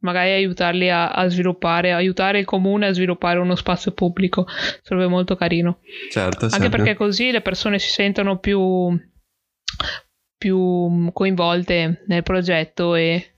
magari 0.00 0.30
aiutarli 0.30 0.90
a, 0.90 1.10
a, 1.10 1.28
sviluppare, 1.28 1.92
aiutare 1.92 2.38
il 2.38 2.44
comune 2.44 2.86
a 2.86 2.92
sviluppare 2.92 3.38
uno 3.38 3.56
spazio 3.56 3.92
pubblico. 3.92 4.46
Sarebbe 4.82 5.08
molto 5.08 5.36
carino. 5.36 5.80
Certo, 6.10 6.44
Anche 6.44 6.58
certo. 6.58 6.76
perché 6.76 6.94
così 6.94 7.30
le 7.30 7.40
persone 7.40 7.78
si 7.78 7.90
sentono 7.90 8.38
più, 8.38 8.96
più 10.36 11.10
coinvolte 11.12 12.04
nel 12.06 12.22
progetto 12.22 12.94
e 12.94 13.34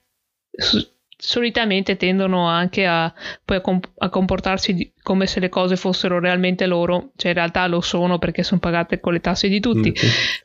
solitamente 1.16 1.96
tendono 1.96 2.46
anche 2.46 2.86
a, 2.86 3.12
poi 3.44 3.58
a, 3.58 3.60
comp- 3.60 3.92
a 3.96 4.08
comportarsi 4.08 4.74
di- 4.74 4.92
come 5.10 5.26
se 5.26 5.40
le 5.40 5.48
cose 5.48 5.74
fossero 5.74 6.20
realmente 6.20 6.66
loro, 6.66 7.10
cioè 7.16 7.32
in 7.32 7.36
realtà 7.36 7.66
lo 7.66 7.80
sono 7.80 8.18
perché 8.18 8.44
sono 8.44 8.60
pagate 8.60 9.00
con 9.00 9.12
le 9.12 9.18
tasse 9.20 9.48
di 9.48 9.58
tutti, 9.58 9.88
Mm, 9.90 9.92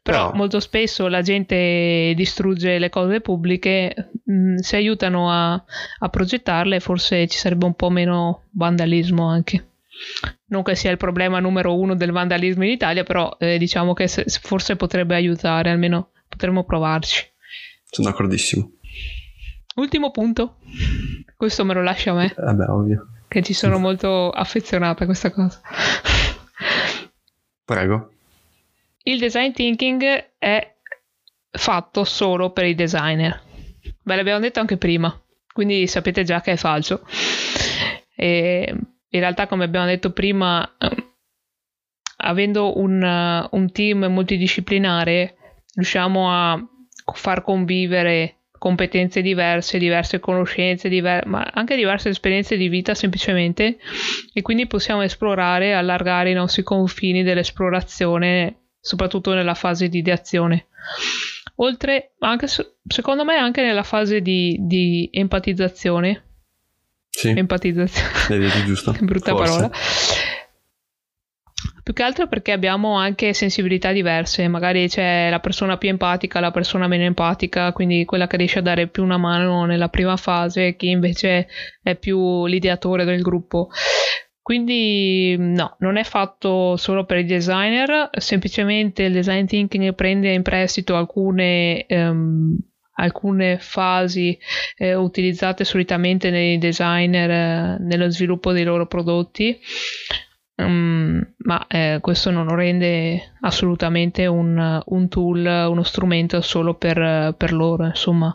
però 0.01 0.25
Però- 0.25 0.31
molto 0.33 0.59
spesso 0.59 1.07
la 1.07 1.21
gente 1.21 2.13
distrugge 2.15 2.79
le 2.79 2.89
cose 2.89 3.21
pubbliche, 3.21 4.09
mh, 4.23 4.55
se 4.55 4.75
aiutano 4.77 5.29
a, 5.31 5.53
a 5.53 6.09
progettarle 6.09 6.79
forse 6.79 7.27
ci 7.27 7.37
sarebbe 7.37 7.65
un 7.65 7.75
po' 7.75 7.91
meno 7.91 8.45
vandalismo 8.53 9.27
anche. 9.27 9.67
Non 10.47 10.63
che 10.63 10.73
sia 10.75 10.89
il 10.89 10.97
problema 10.97 11.39
numero 11.39 11.77
uno 11.77 11.93
del 11.95 12.11
vandalismo 12.11 12.63
in 12.63 12.71
Italia, 12.71 13.03
però 13.03 13.35
eh, 13.39 13.59
diciamo 13.59 13.93
che 13.93 14.07
se- 14.07 14.25
forse 14.41 14.75
potrebbe 14.75 15.13
aiutare, 15.13 15.69
almeno 15.69 16.09
potremmo 16.27 16.63
provarci. 16.63 17.23
Sono 17.83 18.09
d'accordissimo. 18.09 18.71
Ultimo 19.75 20.09
punto, 20.09 20.55
questo 21.37 21.63
me 21.65 21.73
lo 21.75 21.83
lascia 21.83 22.11
a 22.11 22.15
me, 22.15 22.33
Vabbè, 22.35 22.65
ovvio. 22.69 23.09
Che 23.35 23.41
ci 23.41 23.53
sono 23.53 23.79
molto 23.79 24.29
affezionata 24.29 25.03
a 25.03 25.05
questa 25.05 25.29
cosa. 25.29 25.59
Prego. 27.65 28.13
Il 29.03 29.19
design 29.19 29.51
thinking 29.51 30.35
è 30.37 30.75
fatto 31.51 32.05
solo 32.05 32.51
per 32.51 32.63
i 32.63 32.75
designer. 32.75 33.41
Ve 34.03 34.15
l'abbiamo 34.15 34.39
detto 34.39 34.61
anche 34.61 34.77
prima, 34.77 35.13
quindi 35.51 35.85
sapete 35.85 36.23
già 36.23 36.39
che 36.39 36.53
è 36.53 36.55
falso. 36.55 37.05
E 38.15 38.73
in 39.09 39.19
realtà, 39.19 39.47
come 39.47 39.65
abbiamo 39.65 39.87
detto 39.87 40.13
prima, 40.13 40.77
eh, 40.77 40.95
avendo 42.17 42.79
un, 42.79 43.49
un 43.51 43.71
team 43.73 44.05
multidisciplinare, 44.05 45.35
riusciamo 45.73 46.31
a 46.31 46.69
far 47.13 47.43
convivere 47.43 48.34
competenze 48.65 49.21
diverse, 49.21 49.77
diverse 49.77 50.19
conoscenze, 50.19 50.89
diver- 50.89 51.27
ma 51.27 51.47
anche 51.53 51.75
diverse 51.75 52.09
esperienze 52.09 52.57
di 52.57 52.67
vita 52.67 52.95
semplicemente 52.95 53.77
e 54.33 54.41
quindi 54.41 54.65
possiamo 54.65 55.03
esplorare 55.03 55.67
e 55.67 55.71
allargare 55.73 56.31
i 56.31 56.33
nostri 56.33 56.63
confini 56.63 57.21
dell'esplorazione, 57.21 58.69
soprattutto 58.79 59.35
nella 59.35 59.53
fase 59.53 59.87
di 59.87 59.99
ideazione. 59.99 60.65
Oltre, 61.57 62.15
anche 62.17 62.47
se- 62.47 62.77
secondo 62.87 63.23
me, 63.23 63.35
anche 63.35 63.61
nella 63.61 63.83
fase 63.83 64.21
di, 64.21 64.57
di 64.59 65.09
empatizzazione. 65.13 66.23
Sì, 67.07 67.29
Empatizzazione. 67.29 68.09
l'hai 68.29 68.39
detto 68.39 68.63
giusto. 68.65 68.95
Brutta 68.99 69.35
Forse. 69.35 69.53
parola. 69.53 69.71
Più 71.85 71.93
che 71.93 72.01
altro 72.01 72.25
perché 72.25 72.51
abbiamo 72.51 72.95
anche 72.95 73.33
sensibilità 73.33 73.91
diverse, 73.91 74.47
magari 74.47 74.87
c'è 74.87 75.29
la 75.29 75.39
persona 75.39 75.77
più 75.77 75.87
empatica, 75.87 76.39
la 76.39 76.49
persona 76.49 76.87
meno 76.87 77.03
empatica, 77.03 77.71
quindi 77.73 78.05
quella 78.05 78.25
che 78.25 78.37
riesce 78.37 78.57
a 78.57 78.63
dare 78.63 78.87
più 78.87 79.03
una 79.03 79.17
mano 79.17 79.65
nella 79.65 79.87
prima 79.89 80.17
fase, 80.17 80.75
chi 80.77 80.89
invece 80.89 81.47
è 81.83 81.95
più 81.95 82.47
l'ideatore 82.47 83.05
del 83.05 83.21
gruppo. 83.21 83.69
Quindi 84.41 85.35
no, 85.37 85.75
non 85.77 85.97
è 85.97 86.03
fatto 86.03 86.75
solo 86.75 87.05
per 87.05 87.19
i 87.19 87.25
designer, 87.25 88.09
semplicemente 88.17 89.03
il 89.03 89.13
design 89.13 89.45
thinking 89.45 89.93
prende 89.93 90.33
in 90.33 90.41
prestito 90.41 90.95
alcune, 90.95 91.85
ehm, 91.85 92.57
alcune 92.95 93.59
fasi 93.59 94.35
eh, 94.75 94.95
utilizzate 94.95 95.63
solitamente 95.63 96.31
nei 96.31 96.57
designer 96.57 97.29
eh, 97.29 97.77
nello 97.79 98.09
sviluppo 98.09 98.53
dei 98.53 98.63
loro 98.63 98.87
prodotti. 98.87 99.59
Mm, 100.61 101.21
ma 101.39 101.67
eh, 101.67 101.97
questo 102.01 102.31
non 102.31 102.45
lo 102.45 102.55
rende 102.55 103.33
assolutamente 103.41 104.25
un, 104.25 104.81
un 104.85 105.07
tool, 105.09 105.45
uno 105.69 105.83
strumento 105.83 106.39
solo 106.41 106.75
per, 106.75 107.35
per 107.37 107.51
loro, 107.51 107.85
insomma. 107.85 108.33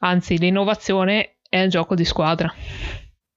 Anzi, 0.00 0.38
l'innovazione 0.38 1.38
è 1.48 1.62
un 1.62 1.68
gioco 1.70 1.94
di 1.94 2.04
squadra. 2.04 2.52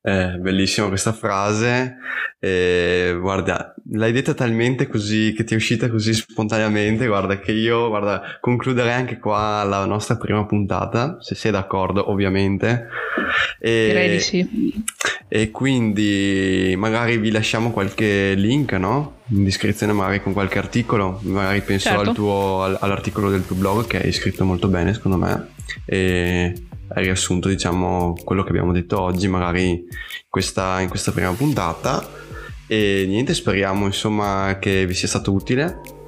Eh, 0.04 0.38
bellissima 0.40 0.88
questa 0.88 1.14
frase. 1.14 1.98
Eh, 2.40 3.16
guarda, 3.20 3.76
l'hai 3.92 4.12
detta 4.12 4.34
talmente 4.34 4.88
così 4.88 5.32
che 5.38 5.44
ti 5.44 5.54
è 5.54 5.58
uscita 5.58 5.90
così 5.90 6.14
spontaneamente. 6.14 7.06
Guarda, 7.06 7.38
che 7.40 7.52
io 7.52 7.88
guarda, 7.88 8.22
concluderei 8.40 8.94
anche 8.94 9.20
qua 9.20 9.64
la 9.64 9.86
nostra 9.86 10.16
prima 10.16 10.44
puntata, 10.46 11.18
se 11.20 11.36
sei 11.36 11.52
d'accordo, 11.52 12.10
ovviamente. 12.10 12.88
E, 13.60 13.86
Direi 13.88 14.10
di 14.12 14.20
sì. 14.20 14.84
E 15.28 15.52
quindi 15.52 16.74
magari 16.78 17.18
vi 17.18 17.30
lasciamo 17.30 17.70
qualche 17.72 18.34
link, 18.34 18.72
no? 18.74 19.20
In 19.28 19.44
descrizione, 19.44 19.94
magari 19.94 20.22
con 20.22 20.34
qualche 20.34 20.58
articolo. 20.58 21.20
Magari 21.24 21.62
penso 21.62 21.90
Certo. 21.90 22.10
al 22.10 22.16
tuo, 22.16 22.64
al- 22.64 22.78
all'articolo 22.82 23.30
del 23.30 23.46
tuo 23.46 23.56
blog 23.56 23.86
che 23.86 24.02
hai 24.02 24.12
scritto 24.12 24.44
molto 24.46 24.68
bene, 24.68 24.94
secondo 24.96 25.18
me. 25.18 25.50
E 25.86 26.54
riassunto, 26.96 27.48
diciamo, 27.48 28.16
quello 28.24 28.44
che 28.44 28.50
abbiamo 28.50 28.72
detto 28.72 29.00
oggi, 29.00 29.28
magari 29.28 29.70
in 29.70 29.86
questa, 30.30 30.80
in 30.82 30.90
questa 30.90 31.12
prima 31.12 31.32
puntata. 31.32 32.08
E 32.68 33.06
niente, 33.08 33.34
speriamo 33.34 33.86
insomma 33.86 34.58
che 34.60 34.86
vi 34.86 34.94
sia 34.94 35.08
stato 35.08 35.34
utile 35.34 36.00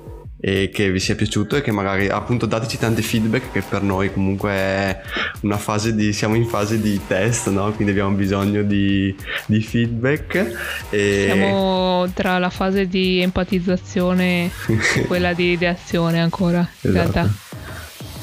e 0.45 0.69
che 0.73 0.91
vi 0.91 0.99
sia 0.99 1.15
piaciuto 1.15 1.55
e 1.55 1.61
che 1.61 1.71
magari 1.71 2.09
appunto 2.09 2.45
dateci 2.45 2.77
tanti 2.77 3.01
feedback 3.01 3.53
che 3.53 3.61
per 3.61 3.81
noi 3.81 4.11
comunque 4.11 4.51
è 4.51 5.01
una 5.43 5.57
fase 5.57 5.95
di 5.95 6.11
siamo 6.11 6.36
in 6.36 6.45
fase 6.45 6.81
di 6.81 6.99
test 7.07 7.47
no 7.47 7.71
quindi 7.71 7.93
abbiamo 7.93 8.13
bisogno 8.13 8.61
di, 8.61 9.15
di 9.45 9.61
feedback 9.61 10.88
e 10.89 11.29
Siamo 11.31 12.11
tra 12.13 12.39
la 12.39 12.49
fase 12.49 12.89
di 12.89 13.21
empatizzazione 13.21 14.51
e 14.93 15.05
quella 15.07 15.31
di 15.31 15.51
ideazione 15.51 16.19
ancora, 16.19 16.59
in 16.81 16.89
Esatto. 16.89 17.11
realtà. 17.11 17.42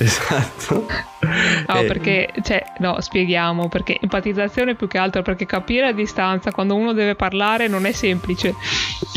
esatto 0.05 0.87
No, 1.67 1.81
E- 1.81 1.85
perché, 1.85 2.29
cioè, 2.43 2.63
no, 2.79 3.01
spieghiamo, 3.01 3.69
perché 3.69 3.99
empatizzazione 4.01 4.75
più 4.75 4.89
che 4.89 4.99
altro, 4.99 5.23
perché 5.23 5.47
capire 5.47 5.89
a 5.89 5.93
distanza 5.93 6.51
quando 6.51 6.75
uno 6.75 6.93
deve 6.93 7.15
parlare 7.15 7.69
non 7.69 7.85
è 7.85 7.93
semplice. 7.93 8.55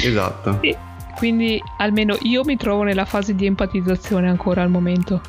esatto 0.03 0.59
E 0.61 0.77
quindi 1.15 1.61
almeno 1.77 2.17
io 2.21 2.43
mi 2.43 2.57
trovo 2.57 2.83
nella 2.83 3.05
fase 3.05 3.35
di 3.35 3.45
empatizzazione 3.45 4.29
ancora 4.29 4.61
al 4.61 4.69
momento. 4.69 5.21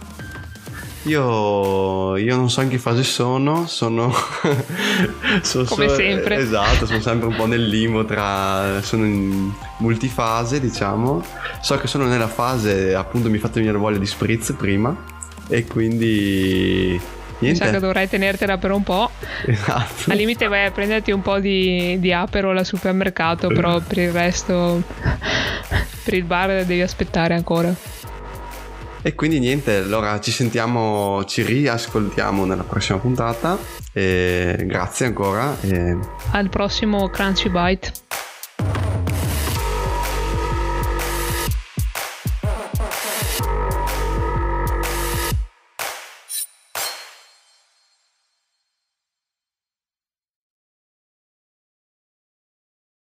Io, 1.05 2.16
io 2.16 2.34
non 2.34 2.48
so 2.48 2.62
in 2.62 2.70
che 2.70 2.78
fase 2.78 3.02
sono, 3.02 3.66
sono, 3.66 4.11
sono 5.42 5.64
Come 5.66 5.88
so- 5.88 5.94
sempre. 5.94 6.36
Esatto, 6.36 6.86
sono 6.86 7.00
sempre 7.02 7.28
un 7.28 7.36
po' 7.36 7.46
nel 7.46 7.66
limbo 7.66 8.05
tra, 8.05 8.80
sono 8.82 9.05
in 9.05 9.52
multifase 9.78 10.61
diciamo, 10.61 11.22
so 11.61 11.76
che 11.76 11.86
sono 11.86 12.07
nella 12.07 12.28
fase, 12.28 12.94
appunto 12.94 13.28
mi 13.28 13.38
fatto 13.38 13.55
venire 13.55 13.76
voglia 13.76 13.98
di 13.98 14.07
spritz 14.07 14.55
prima 14.57 15.12
e 15.49 15.64
quindi 15.66 17.01
Mi 17.38 17.55
sa 17.55 17.64
che 17.64 17.70
niente, 17.70 17.78
dovrai 17.80 18.09
tenertela 18.09 18.59
per 18.59 18.70
un 18.70 18.82
po'. 18.82 19.11
esatto. 19.47 20.11
Al 20.11 20.16
limite 20.16 20.49
vai 20.49 20.66
a 20.66 20.70
prenderti 20.70 21.11
un 21.11 21.22
po' 21.22 21.38
di, 21.40 21.97
di 22.01 22.12
Aperol 22.12 22.57
al 22.57 22.66
supermercato, 22.66 23.49
però 23.49 23.80
per 23.80 23.99
il 23.99 24.12
resto, 24.12 24.82
per 26.05 26.14
il 26.14 26.24
bar 26.24 26.64
devi 26.64 26.80
aspettare 26.80 27.34
ancora. 27.34 27.74
E 29.07 29.14
quindi 29.14 29.38
niente, 29.38 29.76
allora 29.76 30.18
ci 30.18 30.30
sentiamo, 30.30 31.22
ci 31.26 31.42
riascoltiamo 31.42 32.47
nella 32.47 32.62
prossima 32.62 32.99
puntata 32.99 33.59
e 33.92 34.62
grazie 34.64 35.05
ancora 35.05 35.55
e 35.61 35.95
Al 36.30 36.49
prossimo 36.49 37.11
Crunchy 37.11 37.51
Bite. 37.51 37.92